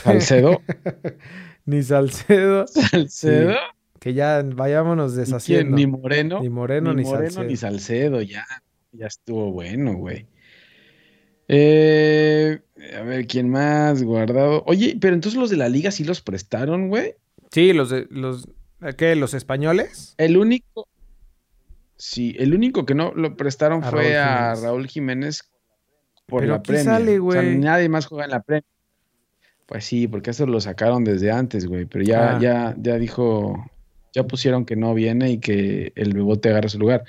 Salcedo. 0.04 0.62
ni 1.66 1.84
Salcedo. 1.84 2.68
Salcedo. 2.68 3.56
Que 4.00 4.14
ya 4.14 4.44
vayámonos 4.44 5.16
deshaciendo. 5.16 5.78
Ni 5.78 5.88
Moreno. 5.88 6.42
Ni 6.42 6.50
Moreno, 6.50 6.94
ni, 6.94 7.06
Salcedo. 7.06 7.44
Ni 7.44 7.56
Salcedo, 7.56 8.22
ya. 8.22 8.46
Ya 8.92 9.08
estuvo 9.08 9.52
bueno, 9.52 9.94
güey. 9.94 10.28
Eh, 11.48 12.60
a 12.98 13.02
ver, 13.02 13.28
¿quién 13.28 13.50
más? 13.50 14.04
Guardado. 14.04 14.64
Oye, 14.66 14.98
pero 15.00 15.14
entonces 15.14 15.40
los 15.40 15.50
de 15.50 15.58
la 15.58 15.70
liga 15.70 15.92
sí 15.92 16.04
los 16.04 16.22
prestaron, 16.22 16.90
güey. 16.90 17.16
Sí, 17.52 17.74
los 17.74 17.90
de 17.90 18.08
los 18.10 18.48
¿qué? 18.98 19.16
¿Los 19.16 19.34
españoles? 19.34 20.16
El 20.18 20.38
único. 20.38 20.88
Sí, 21.96 22.36
el 22.40 22.54
único 22.54 22.86
que 22.86 22.96
no 22.96 23.14
lo 23.14 23.38
prestaron 23.38 23.82
fue 23.84 24.18
a 24.18 24.56
Raúl 24.56 24.88
Jiménez 24.88 25.50
por 26.26 26.46
la 26.46 26.62
Premier. 26.62 26.86
Sale, 26.86 27.20
o 27.20 27.32
sea, 27.32 27.42
nadie 27.42 27.90
más 27.90 28.06
juega 28.06 28.26
en 28.26 28.32
la 28.32 28.42
Premier. 28.42 28.66
Pues 29.66 29.86
sí, 29.86 30.08
porque 30.08 30.32
eso 30.32 30.46
lo 30.46 30.60
sacaron 30.60 31.04
desde 31.04 31.32
antes, 31.32 31.66
güey. 31.66 31.86
Pero 31.86 32.04
ya, 32.04 32.36
ah. 32.36 32.40
ya, 32.40 32.76
ya 32.78 32.98
dijo, 32.98 33.66
ya 34.14 34.26
pusieron 34.26 34.66
que 34.66 34.76
no 34.76 34.94
viene 34.94 35.32
y 35.32 35.40
que 35.40 35.94
el 35.96 36.14
Bebote 36.14 36.50
agarra 36.50 36.70
su 36.70 36.80
lugar. 36.80 37.04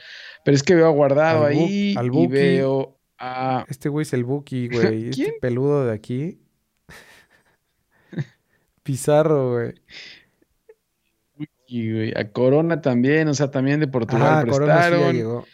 Pero 0.45 0.55
es 0.55 0.63
que 0.63 0.75
veo 0.75 0.91
guardado 0.93 1.45
ahí 1.47 1.95
y 2.01 2.27
veo 2.27 2.97
a... 3.19 3.65
Este 3.69 3.89
güey 3.89 4.03
es 4.03 4.13
el 4.13 4.25
Buki, 4.25 4.69
güey. 4.73 5.09
Este 5.11 5.35
peludo 5.41 5.87
de 5.87 5.93
aquí. 5.93 6.39
Pizarro, 8.83 9.53
güey. 9.53 9.75
A 12.15 12.25
Corona 12.29 12.81
también, 12.81 13.27
o 13.29 13.35
sea, 13.35 13.51
también 13.51 13.81
de 13.81 13.89
Portugal 13.89 14.45
prestaron. 14.45 15.45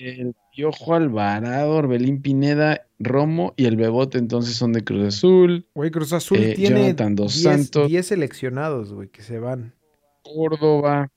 El 0.00 0.34
Piojo 0.54 0.94
Alvarado, 0.94 1.76
Orbelín 1.76 2.22
Pineda, 2.22 2.86
Romo 2.98 3.54
y 3.56 3.66
el 3.66 3.76
Bebote 3.76 4.18
entonces 4.18 4.56
son 4.56 4.72
de 4.72 4.84
Cruz 4.84 5.06
Azul. 5.06 5.66
Güey, 5.74 5.90
Cruz 5.90 6.12
Azul 6.12 6.38
eh, 6.38 6.54
tiene 6.54 6.94
10 6.94 8.06
seleccionados, 8.06 8.92
güey, 8.92 9.08
que 9.08 9.22
se 9.22 9.38
van. 9.38 9.74
Córdoba. 10.22 11.10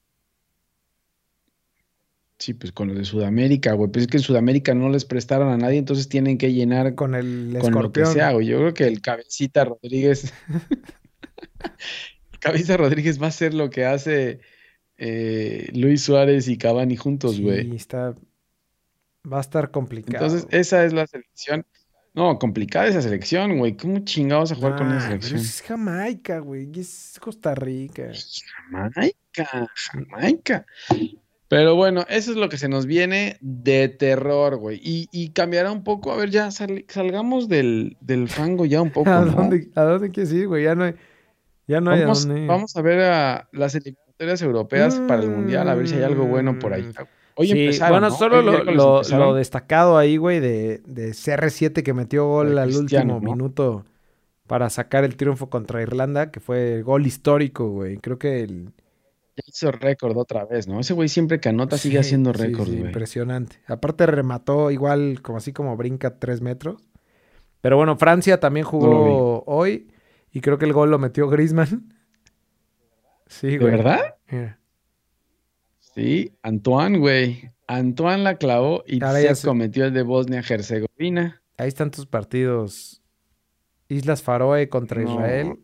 Sí, 2.40 2.54
pues 2.54 2.72
con 2.72 2.90
los 2.90 2.98
de 2.98 3.06
Sudamérica, 3.06 3.74
güey. 3.74 3.90
Pues 3.92 4.04
es 4.04 4.12
que 4.12 4.18
en 4.18 4.24
Sudamérica 4.24 4.76
no 4.76 4.90
les 4.90 5.06
prestaron 5.06 5.50
a 5.50 5.58
nadie, 5.58 5.80
entonces 5.80 6.08
tienen 6.08 6.38
que 6.38 6.54
llenar 6.54 6.94
con 6.94 7.16
el 7.16 7.58
con 7.60 7.74
lo 7.74 7.92
que 7.92 8.06
sea, 8.06 8.32
güey. 8.32 8.46
Yo 8.46 8.60
creo 8.60 8.74
que 8.74 8.86
el 8.86 9.02
cabecita 9.02 9.66
Rodríguez. 9.66 10.34
Cabeza 12.40 12.78
Rodríguez 12.78 13.22
va 13.22 13.28
a 13.28 13.32
ser 13.32 13.56
lo 13.56 13.72
que 13.72 13.86
hace 13.86 14.40
eh, 14.98 15.70
Luis 15.74 16.04
Suárez 16.04 16.48
y 16.48 16.58
Cavani 16.58 16.96
juntos, 16.96 17.42
güey. 17.42 17.64
Sí, 17.64 17.76
está. 17.76 18.16
Va 19.32 19.38
a 19.38 19.42
estar 19.42 19.72
complicado. 19.72 20.26
Entonces, 20.26 20.48
esa 20.52 20.86
es 20.86 20.94
la 20.94 21.08
selección. 21.08 21.66
No, 22.14 22.40
complicada 22.40 22.88
esa 22.88 23.02
selección, 23.02 23.60
güey. 23.60 23.78
¿Cómo 23.78 24.00
chingados 24.00 24.52
a 24.52 24.56
jugar 24.56 24.76
con 24.76 24.92
esa 24.92 25.08
selección? 25.08 25.40
Es 25.40 25.62
Jamaica, 25.62 26.40
güey. 26.40 26.68
Es 26.76 27.20
Costa 27.22 27.54
Rica. 27.54 28.12
Jamaica, 28.72 29.70
Jamaica. 29.76 30.66
Pero 31.48 31.76
bueno, 31.76 32.06
eso 32.10 32.32
es 32.32 32.38
lo 32.38 32.50
que 32.50 32.58
se 32.58 32.68
nos 32.68 32.86
viene 32.88 33.38
de 33.40 33.88
terror, 33.88 34.58
güey. 34.58 34.82
Y, 34.84 35.30
cambiará 35.30 35.72
un 35.72 35.84
poco. 35.84 36.12
A 36.12 36.18
ver, 36.18 36.30
ya 36.30 36.50
salgamos 36.52 37.48
del, 37.48 37.98
del 38.02 38.28
fango 38.28 38.66
ya 38.66 38.82
un 38.82 38.92
poco. 38.92 39.10
¿A, 39.10 39.24
dónde, 39.24 39.70
¿A 39.76 39.84
dónde 39.84 40.12
quieres 40.12 40.34
ir, 40.34 40.48
güey? 40.48 40.64
Ya 40.64 40.76
no 40.76 40.86
hay. 40.86 40.96
Ya 41.68 41.82
no 41.82 41.92
vamos, 41.92 42.26
hay 42.26 42.48
vamos 42.48 42.76
a 42.78 42.82
ver 42.82 43.02
a 43.02 43.50
las 43.52 43.76
eliminatorias 43.76 44.42
europeas 44.42 44.96
para 45.08 45.22
el 45.22 45.30
Mundial, 45.30 45.68
a 45.68 45.76
ver 45.76 45.88
si 45.88 45.96
hay 45.96 46.04
algo 46.04 46.26
bueno 46.26 46.58
por 46.58 46.74
ahí. 46.74 46.84
Mm. 46.84 47.17
Hoy 47.38 47.52
empezaron, 47.52 48.02
Bueno, 48.02 48.12
solo 48.16 48.42
lo, 48.42 49.34
destacado 49.36 49.98
ahí, 49.98 50.18
güey, 50.18 50.40
de, 50.40 50.82
de, 50.86 51.12
CR7 51.12 51.84
que 51.84 51.94
metió 51.94 52.26
gol 52.26 52.58
al 52.58 52.76
último 52.76 53.22
minuto 53.22 53.86
para 54.48 54.70
sacar 54.70 55.04
el 55.04 55.16
triunfo 55.16 55.50
contra 55.50 55.82
Irlanda, 55.82 56.32
que 56.32 56.40
fue 56.40 56.82
gol 56.82 57.06
histórico, 57.06 57.70
güey. 57.70 57.98
Creo 57.98 58.18
que 58.18 58.42
el... 58.42 58.72
Hizo 59.46 59.72
récord 59.72 60.18
otra 60.18 60.46
vez, 60.46 60.68
¿no? 60.68 60.80
Ese 60.80 60.96
güey 60.96 61.10
siempre 61.10 61.40
que 61.40 61.50
anota 61.50 61.78
sigue 61.78 62.00
haciendo 62.00 62.34
récord, 62.34 62.70
güey. 62.70 62.80
impresionante. 62.80 63.58
Aparte 63.68 64.08
remató 64.08 64.72
igual, 64.72 65.22
como 65.22 65.38
así 65.38 65.54
como 65.54 65.78
brinca 65.78 66.18
tres 66.18 66.42
metros. 66.42 66.82
Pero 67.62 67.78
bueno, 67.78 67.98
Francia 67.98 68.40
también 68.40 68.66
jugó 68.66 69.44
hoy. 69.46 69.92
Y 70.32 70.42
creo 70.42 70.58
que 70.58 70.66
el 70.66 70.74
gol 70.74 70.90
lo 70.90 70.98
metió 70.98 71.30
Griezmann. 71.30 71.94
Sí, 73.30 73.58
güey. 73.58 73.72
¿De 73.72 73.78
verdad? 73.78 74.16
Sí, 75.98 76.32
Antoine, 76.44 77.00
güey. 77.00 77.52
Antoine 77.66 78.22
la 78.24 78.36
clavó 78.36 78.84
y 78.86 79.00
se 79.00 79.48
cometió 79.48 79.86
el 79.86 79.94
de 79.94 80.04
Bosnia-Herzegovina. 80.04 81.42
Ahí 81.58 81.68
están 81.68 81.90
tus 81.90 82.06
partidos. 82.06 83.02
Islas 83.90 84.22
Faroe 84.22 84.70
contra 84.70 85.02
Israel. 85.02 85.58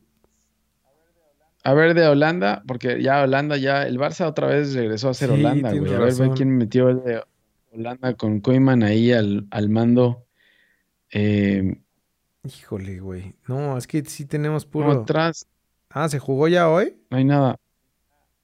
A 1.63 1.74
ver 1.76 1.93
de 1.93 2.08
Holanda, 2.08 2.63
porque 2.67 3.02
ya 3.02 3.22
Holanda, 3.22 3.58
ya 3.58 3.86
el 3.86 4.00
Barça 4.00 4.28
otra 4.28 4.48
vez 4.48 4.74
regresó 4.74 5.10
a 5.10 5.13
ser 5.13 5.30
Holanda, 5.30 5.72
güey. 5.72 5.93
A 5.93 6.00
ver, 6.00 6.13
quién 6.36 6.58
metió 6.58 6.89
el 6.89 7.04
de 7.04 7.24
Holanda 7.72 8.15
con 8.15 8.41
Koeman 8.41 8.82
ahí 8.82 9.12
al, 9.12 9.46
al 9.52 9.69
mando. 9.69 10.26
Eh, 11.12 11.80
Híjole, 12.43 13.00
güey. 13.00 13.36
No, 13.48 13.78
es 13.78 13.86
que 13.86 14.04
sí 14.04 14.26
tenemos 14.26 14.65
puro. 14.65 15.06
Ah, 15.89 16.10
¿se 16.10 16.17
jugó 16.17 16.48
ya 16.48 16.69
hoy? 16.72 16.98
No 17.12 17.17
hay 17.17 17.24
nada. 17.24 17.56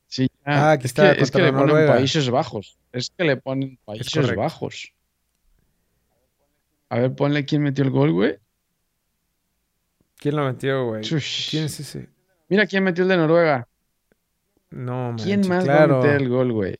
Sí, 0.10 0.28
Ah, 0.43 0.72
aquí 0.72 0.88
está. 0.88 1.12
Es 1.13 1.30
que, 1.30 1.39
le 1.39 1.54
ponen 1.54 1.88
Países 1.88 2.30
Bajos. 2.30 2.78
Es 2.91 3.12
que 3.15 3.24
le 3.24 3.38
ponen 3.38 3.78
Países 3.86 4.36
Bajos. 4.36 4.91
A 6.89 7.00
ver, 7.00 7.15
ponle 7.15 7.45
quién 7.45 7.62
metió 7.62 7.84
el 7.84 7.91
gol, 7.91 8.12
güey. 8.12 8.38
¿Quién 10.17 10.36
lo 10.36 10.45
metió, 10.45 10.88
güey? 10.88 11.04
¿Quién 11.04 11.65
es 11.65 11.80
ese? 11.80 12.10
Mira 12.50 12.65
quién 12.65 12.84
metió 12.84 13.04
el 13.04 13.10
de 13.10 13.17
Noruega. 13.17 13.67
No, 14.72 15.15
¿Quién 15.24 15.48
más 15.48 15.63
claro. 15.63 16.02
meter 16.02 16.22
el 16.22 16.30
gol, 16.30 16.52
güey? 16.52 16.76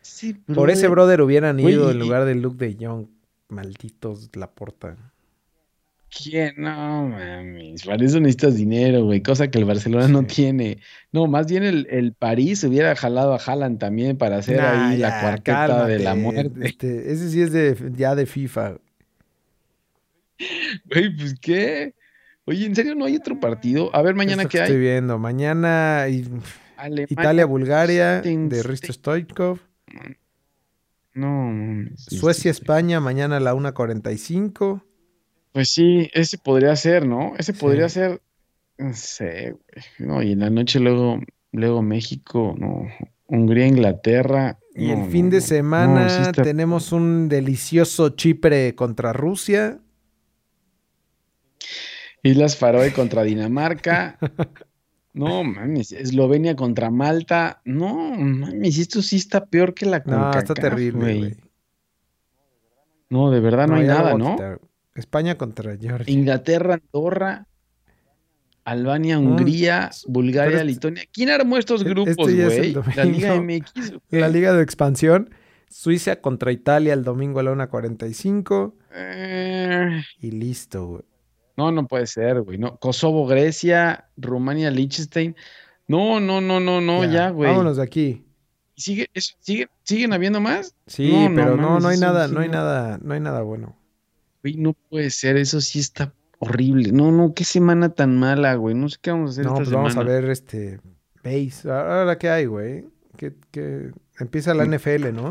Sí, 0.00 0.32
Por 0.32 0.70
ese 0.70 0.88
brother 0.88 1.20
hubieran 1.20 1.60
ido 1.60 1.90
en 1.90 1.98
lugar 1.98 2.24
de 2.24 2.34
Luke 2.34 2.56
de 2.56 2.74
Young. 2.76 3.06
Malditos 3.48 4.30
la 4.34 4.50
porta. 4.50 4.96
¿Quién? 6.16 6.54
No, 6.58 7.08
mames. 7.08 7.84
Para 7.84 8.04
eso 8.04 8.20
necesitas 8.20 8.56
dinero, 8.56 9.04
güey. 9.04 9.22
Cosa 9.22 9.48
que 9.48 9.58
el 9.58 9.64
Barcelona 9.64 10.06
no 10.08 10.24
tiene. 10.24 10.78
No, 11.12 11.26
más 11.26 11.46
bien 11.46 11.64
el, 11.64 12.12
París 12.12 12.62
hubiera 12.64 12.94
jalado 12.94 13.34
a 13.34 13.38
Haaland 13.38 13.78
también 13.78 14.16
para 14.16 14.36
hacer 14.36 14.60
ahí 14.60 14.98
la 14.98 15.20
cuarteta 15.20 15.86
de 15.86 15.98
la 15.98 16.14
muerte. 16.14 16.66
Este, 16.66 17.12
ese 17.12 17.30
sí 17.30 17.42
es 17.42 17.52
de, 17.52 17.76
ya 17.96 18.14
de 18.14 18.26
FIFA. 18.26 18.78
Güey, 20.86 21.16
pues 21.16 21.34
qué. 21.40 21.94
Oye, 22.44 22.66
¿en 22.66 22.76
serio 22.76 22.94
no 22.94 23.06
hay 23.06 23.16
otro 23.16 23.40
partido? 23.40 23.90
A 23.94 24.02
ver, 24.02 24.14
mañana 24.14 24.44
qué 24.44 24.58
hay. 24.58 24.64
Estoy 24.64 24.80
viendo. 24.80 25.18
Mañana 25.18 26.06
Italia-Bulgaria 27.08 28.20
de 28.20 28.62
Risto 28.62 28.92
Stoikov. 28.92 29.60
No, 31.14 31.88
Suecia-España 31.96 33.00
mañana 33.00 33.36
a 33.36 33.40
la 33.40 33.54
1.45. 33.54 34.82
Pues 35.54 35.70
sí, 35.70 36.10
ese 36.14 36.36
podría 36.36 36.74
ser, 36.74 37.06
¿no? 37.06 37.34
Ese 37.38 37.54
podría 37.54 37.88
ser, 37.88 38.20
no 38.76 38.92
sé, 38.92 39.52
güey. 39.52 39.84
No, 40.00 40.20
y 40.20 40.32
en 40.32 40.40
la 40.40 40.50
noche 40.50 40.80
luego, 40.80 41.20
luego 41.52 41.80
México, 41.80 42.56
no, 42.58 42.88
Hungría, 43.26 43.68
Inglaterra. 43.68 44.58
Y 44.74 44.90
el 44.90 45.08
fin 45.10 45.30
de 45.30 45.40
semana 45.40 46.32
tenemos 46.32 46.90
un 46.90 47.28
delicioso 47.28 48.08
Chipre 48.08 48.74
contra 48.74 49.12
Rusia. 49.12 49.78
Islas 52.24 52.56
Faroe 52.56 52.92
contra 52.92 53.22
Dinamarca. 53.22 54.18
No, 55.16 55.44
mames, 55.44 55.92
Eslovenia 55.92 56.56
contra 56.56 56.90
Malta. 56.90 57.62
No, 57.64 58.16
mames, 58.18 58.78
esto 58.78 59.00
sí 59.00 59.14
está 59.14 59.46
peor 59.46 59.72
que 59.72 59.86
la 59.86 60.02
No, 60.04 60.32
está 60.36 60.54
terrible, 60.54 61.18
güey. 61.18 61.36
No, 63.10 63.30
de 63.30 63.38
verdad 63.38 63.68
no, 63.68 63.76
hay 63.76 63.86
nada, 63.86 64.14
¿no? 64.14 64.36
España 64.94 65.36
contra 65.36 65.76
Georgia. 65.76 66.12
Inglaterra, 66.12 66.74
Andorra, 66.74 67.46
Albania, 68.64 69.18
Hungría, 69.18 69.90
Bulgaria, 70.06 70.64
Lituania. 70.64 71.02
¿Quién 71.12 71.28
armó 71.30 71.58
estos 71.58 71.80
este 71.82 71.90
grupos, 71.90 72.16
güey? 72.16 72.74
la 72.96 73.04
Liga 73.04 73.34
MX. 73.40 73.72
La 74.10 74.28
Liga 74.28 74.52
de 74.54 74.62
Expansión. 74.62 75.30
Suiza 75.68 76.16
contra 76.20 76.52
Italia 76.52 76.92
el 76.94 77.02
domingo 77.02 77.40
a 77.40 77.42
la 77.42 77.52
1.45. 77.52 78.74
Eh, 78.94 80.02
Y 80.20 80.30
listo, 80.30 80.86
güey. 80.86 81.02
no, 81.56 81.72
no 81.72 81.86
puede 81.88 82.06
ser, 82.06 82.40
güey. 82.42 82.58
No. 82.58 82.76
Kosovo, 82.78 83.26
Grecia, 83.26 84.08
Rumania, 84.16 84.70
Liechtenstein. 84.70 85.34
No, 85.88 86.20
no, 86.20 86.40
no, 86.40 86.60
no, 86.60 86.80
no, 86.80 87.04
ya, 87.04 87.30
güey. 87.30 87.50
Vámonos 87.50 87.76
de 87.76 87.82
aquí. 87.82 88.24
¿Sigue, 88.76 89.08
eso- 89.14 89.34
sigue- 89.40 89.68
¿Siguen 89.82 90.12
habiendo 90.12 90.40
más? 90.40 90.74
Sí, 90.86 91.10
No, 91.12 91.28
no 91.28 91.34
pero 91.36 91.56
no, 91.56 91.68
mames, 91.70 91.82
no 91.82 91.88
hay 91.90 91.98
nada, 91.98 92.28
no 92.28 92.40
hay 92.40 92.48
no. 92.48 92.54
nada, 92.54 92.98
no 93.02 93.14
hay 93.14 93.20
nada 93.20 93.42
bueno. 93.42 93.76
Güey, 94.44 94.56
no 94.58 94.74
puede 94.74 95.08
ser, 95.08 95.38
eso 95.38 95.62
sí 95.62 95.78
está 95.78 96.12
horrible. 96.38 96.92
No, 96.92 97.10
no, 97.10 97.32
qué 97.32 97.44
semana 97.44 97.88
tan 97.88 98.18
mala, 98.18 98.54
güey. 98.56 98.74
No 98.74 98.90
sé 98.90 98.98
qué 99.00 99.10
vamos 99.10 99.30
a 99.30 99.32
hacer 99.32 99.46
No, 99.46 99.52
esta 99.52 99.64
pues 99.64 99.70
vamos 99.70 99.96
a 99.96 100.02
ver 100.02 100.26
este 100.26 100.80
base. 101.22 101.70
Ahora 101.70 102.18
qué 102.18 102.28
hay, 102.28 102.44
güey. 102.44 102.84
Que, 103.16 103.32
que 103.50 103.90
empieza 104.20 104.52
la. 104.52 104.66
NFL, 104.66 105.14
¿no? 105.14 105.30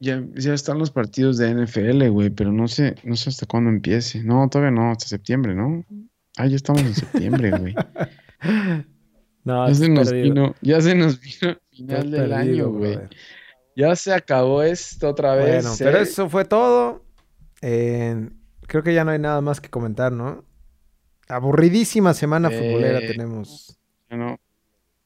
Ya, 0.00 0.24
ya 0.34 0.54
están 0.54 0.80
los 0.80 0.90
partidos 0.90 1.38
de 1.38 1.54
NFL, 1.54 2.08
güey, 2.08 2.30
pero 2.30 2.50
no 2.50 2.66
sé, 2.66 2.96
no 3.04 3.14
sé 3.14 3.30
hasta 3.30 3.46
cuándo 3.46 3.70
empiece. 3.70 4.24
No, 4.24 4.48
todavía 4.48 4.72
no, 4.72 4.90
hasta 4.90 5.06
septiembre, 5.06 5.54
¿no? 5.54 5.84
Ah, 6.36 6.48
ya 6.48 6.56
estamos 6.56 6.82
en 6.82 6.94
septiembre, 6.94 7.50
güey. 7.52 7.74
No, 9.42 9.66
Ya 9.68 9.74
se 9.74 9.88
nos 9.88 10.12
vino, 10.12 10.54
ya 10.60 10.80
se 10.82 10.94
nos 10.94 11.18
vino 11.18 11.38
el 11.42 11.48
Estás 11.48 11.70
final 11.70 12.10
del 12.10 12.28
perdido, 12.28 12.36
año, 12.36 12.72
güey. 12.72 12.98
Ya 13.74 13.96
se 13.96 14.12
acabó 14.12 14.62
esto 14.62 15.08
otra 15.08 15.34
vez. 15.34 15.64
Bueno, 15.64 15.76
pero 15.78 15.98
¿eh? 15.98 16.02
eso 16.02 16.28
fue 16.28 16.44
todo. 16.44 17.02
Eh, 17.62 18.30
creo 18.66 18.82
que 18.82 18.94
ya 18.94 19.04
no 19.04 19.10
hay 19.10 19.18
nada 19.18 19.40
más 19.40 19.60
que 19.60 19.68
comentar, 19.70 20.12
¿no? 20.12 20.44
Aburridísima 21.28 22.14
semana 22.14 22.48
Eh, 22.50 22.58
futbolera 22.58 23.00
tenemos 23.00 23.78
Ya 24.10 24.16
no, 24.16 24.38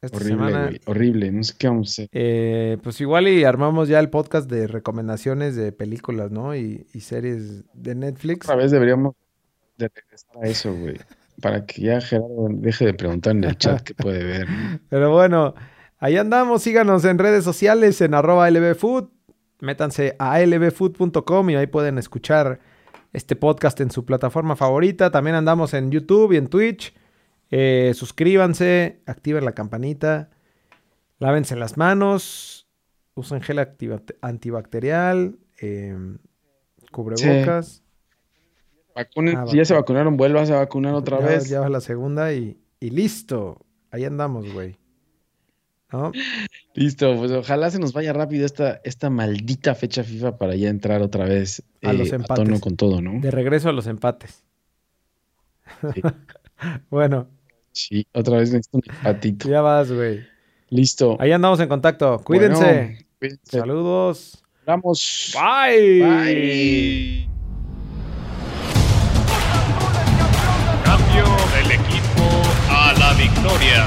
esta 0.01 0.17
horrible, 0.17 0.37
semana. 0.47 0.71
horrible. 0.87 1.33
No 1.33 1.43
sé 1.45 1.55
qué 1.59 1.69
vamos 1.69 1.88
a 1.88 1.90
hacer. 1.93 2.09
Eh, 2.12 2.79
pues 2.83 3.01
igual 3.01 3.29
y 3.29 3.45
armamos 3.45 3.88
ya 3.88 4.01
el 4.01 4.09
podcast 4.11 4.51
de 4.51 4.67
recomendaciones 4.67 5.57
de 5.57 5.73
películas, 5.73 6.31
¿no? 6.31 6.55
Y, 6.57 6.87
y 6.95 7.01
series 7.01 7.64
de 7.75 7.95
Netflix. 7.95 8.47
Otra 8.47 8.57
vez 8.57 8.71
deberíamos 8.71 9.14
de 9.77 9.88
regresar 9.95 10.37
a 10.43 10.47
eso, 10.47 10.73
güey. 10.75 10.97
Para 11.43 11.67
que 11.67 11.83
ya 11.83 12.01
Gerardo 12.01 12.47
deje 12.51 12.87
de 12.87 12.95
preguntar 12.95 13.35
en 13.37 13.45
el 13.45 13.59
chat 13.59 13.83
qué 13.83 13.95
puede 13.95 14.23
ver. 14.25 14.49
¿no? 14.49 14.79
Pero 14.88 15.12
bueno, 15.12 15.55
ahí 15.99 16.17
andamos. 16.17 16.62
Síganos 16.62 17.05
en 17.05 17.19
redes 17.19 17.45
sociales 17.45 18.01
en 18.01 18.14
arroba 18.14 18.49
lbfood. 18.51 19.09
Métanse 19.61 20.17
a 20.19 20.40
lbfood.com 20.40 21.51
y 21.51 21.57
ahí 21.57 21.67
pueden 21.67 21.99
escuchar 21.99 22.61
este 23.12 23.37
podcast 23.37 23.81
en 23.81 23.90
su 23.90 24.05
plataforma 24.05 24.57
favorita. 24.57 25.11
También 25.11 25.37
andamos 25.37 25.75
en 25.75 25.90
YouTube 25.90 26.33
y 26.33 26.37
en 26.37 26.49
Twitch. 26.49 26.95
Eh, 27.51 27.93
suscríbanse, 27.95 29.01
activen 29.07 29.45
la 29.45 29.53
campanita, 29.53 30.31
lávense 31.19 31.55
las 31.57 31.77
manos, 31.77 32.67
usen 33.14 33.40
gel 33.43 33.61
antibacterial, 34.23 35.38
eh, 35.61 35.97
cubrebocas. 36.90 37.83
Vacunen, 38.97 39.37
Ah, 39.37 39.47
si 39.47 39.57
ya 39.57 39.64
se 39.64 39.75
vacuna. 39.75 39.81
vacunaron, 40.01 40.17
vuelvas 40.17 40.51
a 40.51 40.57
vacunar 40.57 40.95
otra 40.95 41.21
ya, 41.21 41.27
vez. 41.27 41.49
Ya 41.49 41.61
va 41.61 41.69
la 41.69 41.81
segunda 41.81 42.33
y, 42.33 42.59
y 42.81 42.90
listo. 42.90 43.64
Ahí 43.90 44.05
andamos, 44.05 44.53
güey. 44.53 44.77
¿No? 45.95 46.11
Listo, 46.75 47.15
pues 47.17 47.31
ojalá 47.31 47.71
se 47.71 47.79
nos 47.79 47.93
vaya 47.93 48.13
rápido 48.13 48.45
esta, 48.45 48.81
esta 48.83 49.11
maldita 49.11 49.77
fecha 49.77 50.03
FIFA 50.03 50.39
para 50.39 50.57
ya 50.57 50.69
entrar 50.69 51.03
otra 51.03 51.25
vez 51.25 51.63
A 51.85 51.93
los 51.93 52.11
eh, 52.11 52.17
empates. 52.17 52.45
tono 52.45 52.59
con 52.59 52.77
todo, 52.77 53.01
¿no? 53.01 53.21
De 53.21 53.31
regreso 53.31 53.69
a 53.69 53.73
los 53.73 53.87
empates. 53.87 54.43
Sí. 55.95 56.03
bueno, 56.91 57.29
Sí, 57.71 58.07
otra 58.13 58.39
vez 58.39 58.51
necesito 58.53 58.79
un 58.79 58.83
empatito. 58.89 59.49
ya 59.49 59.61
vas, 59.61 59.91
güey. 59.93 60.21
Listo. 60.69 61.17
Ahí 61.21 61.31
andamos 61.33 61.59
en 61.61 61.69
contacto. 61.69 62.21
Cuídense. 62.25 62.65
Bueno, 62.65 62.99
cuídense. 63.21 63.59
Saludos. 63.59 64.45
Vamos. 64.67 65.33
Bye. 65.35 66.01
Bye. 66.03 67.29
Cambio 70.85 71.25
del 71.57 71.71
equipo 71.73 72.43
a 72.71 72.93
la 72.99 73.13
victoria. 73.15 73.87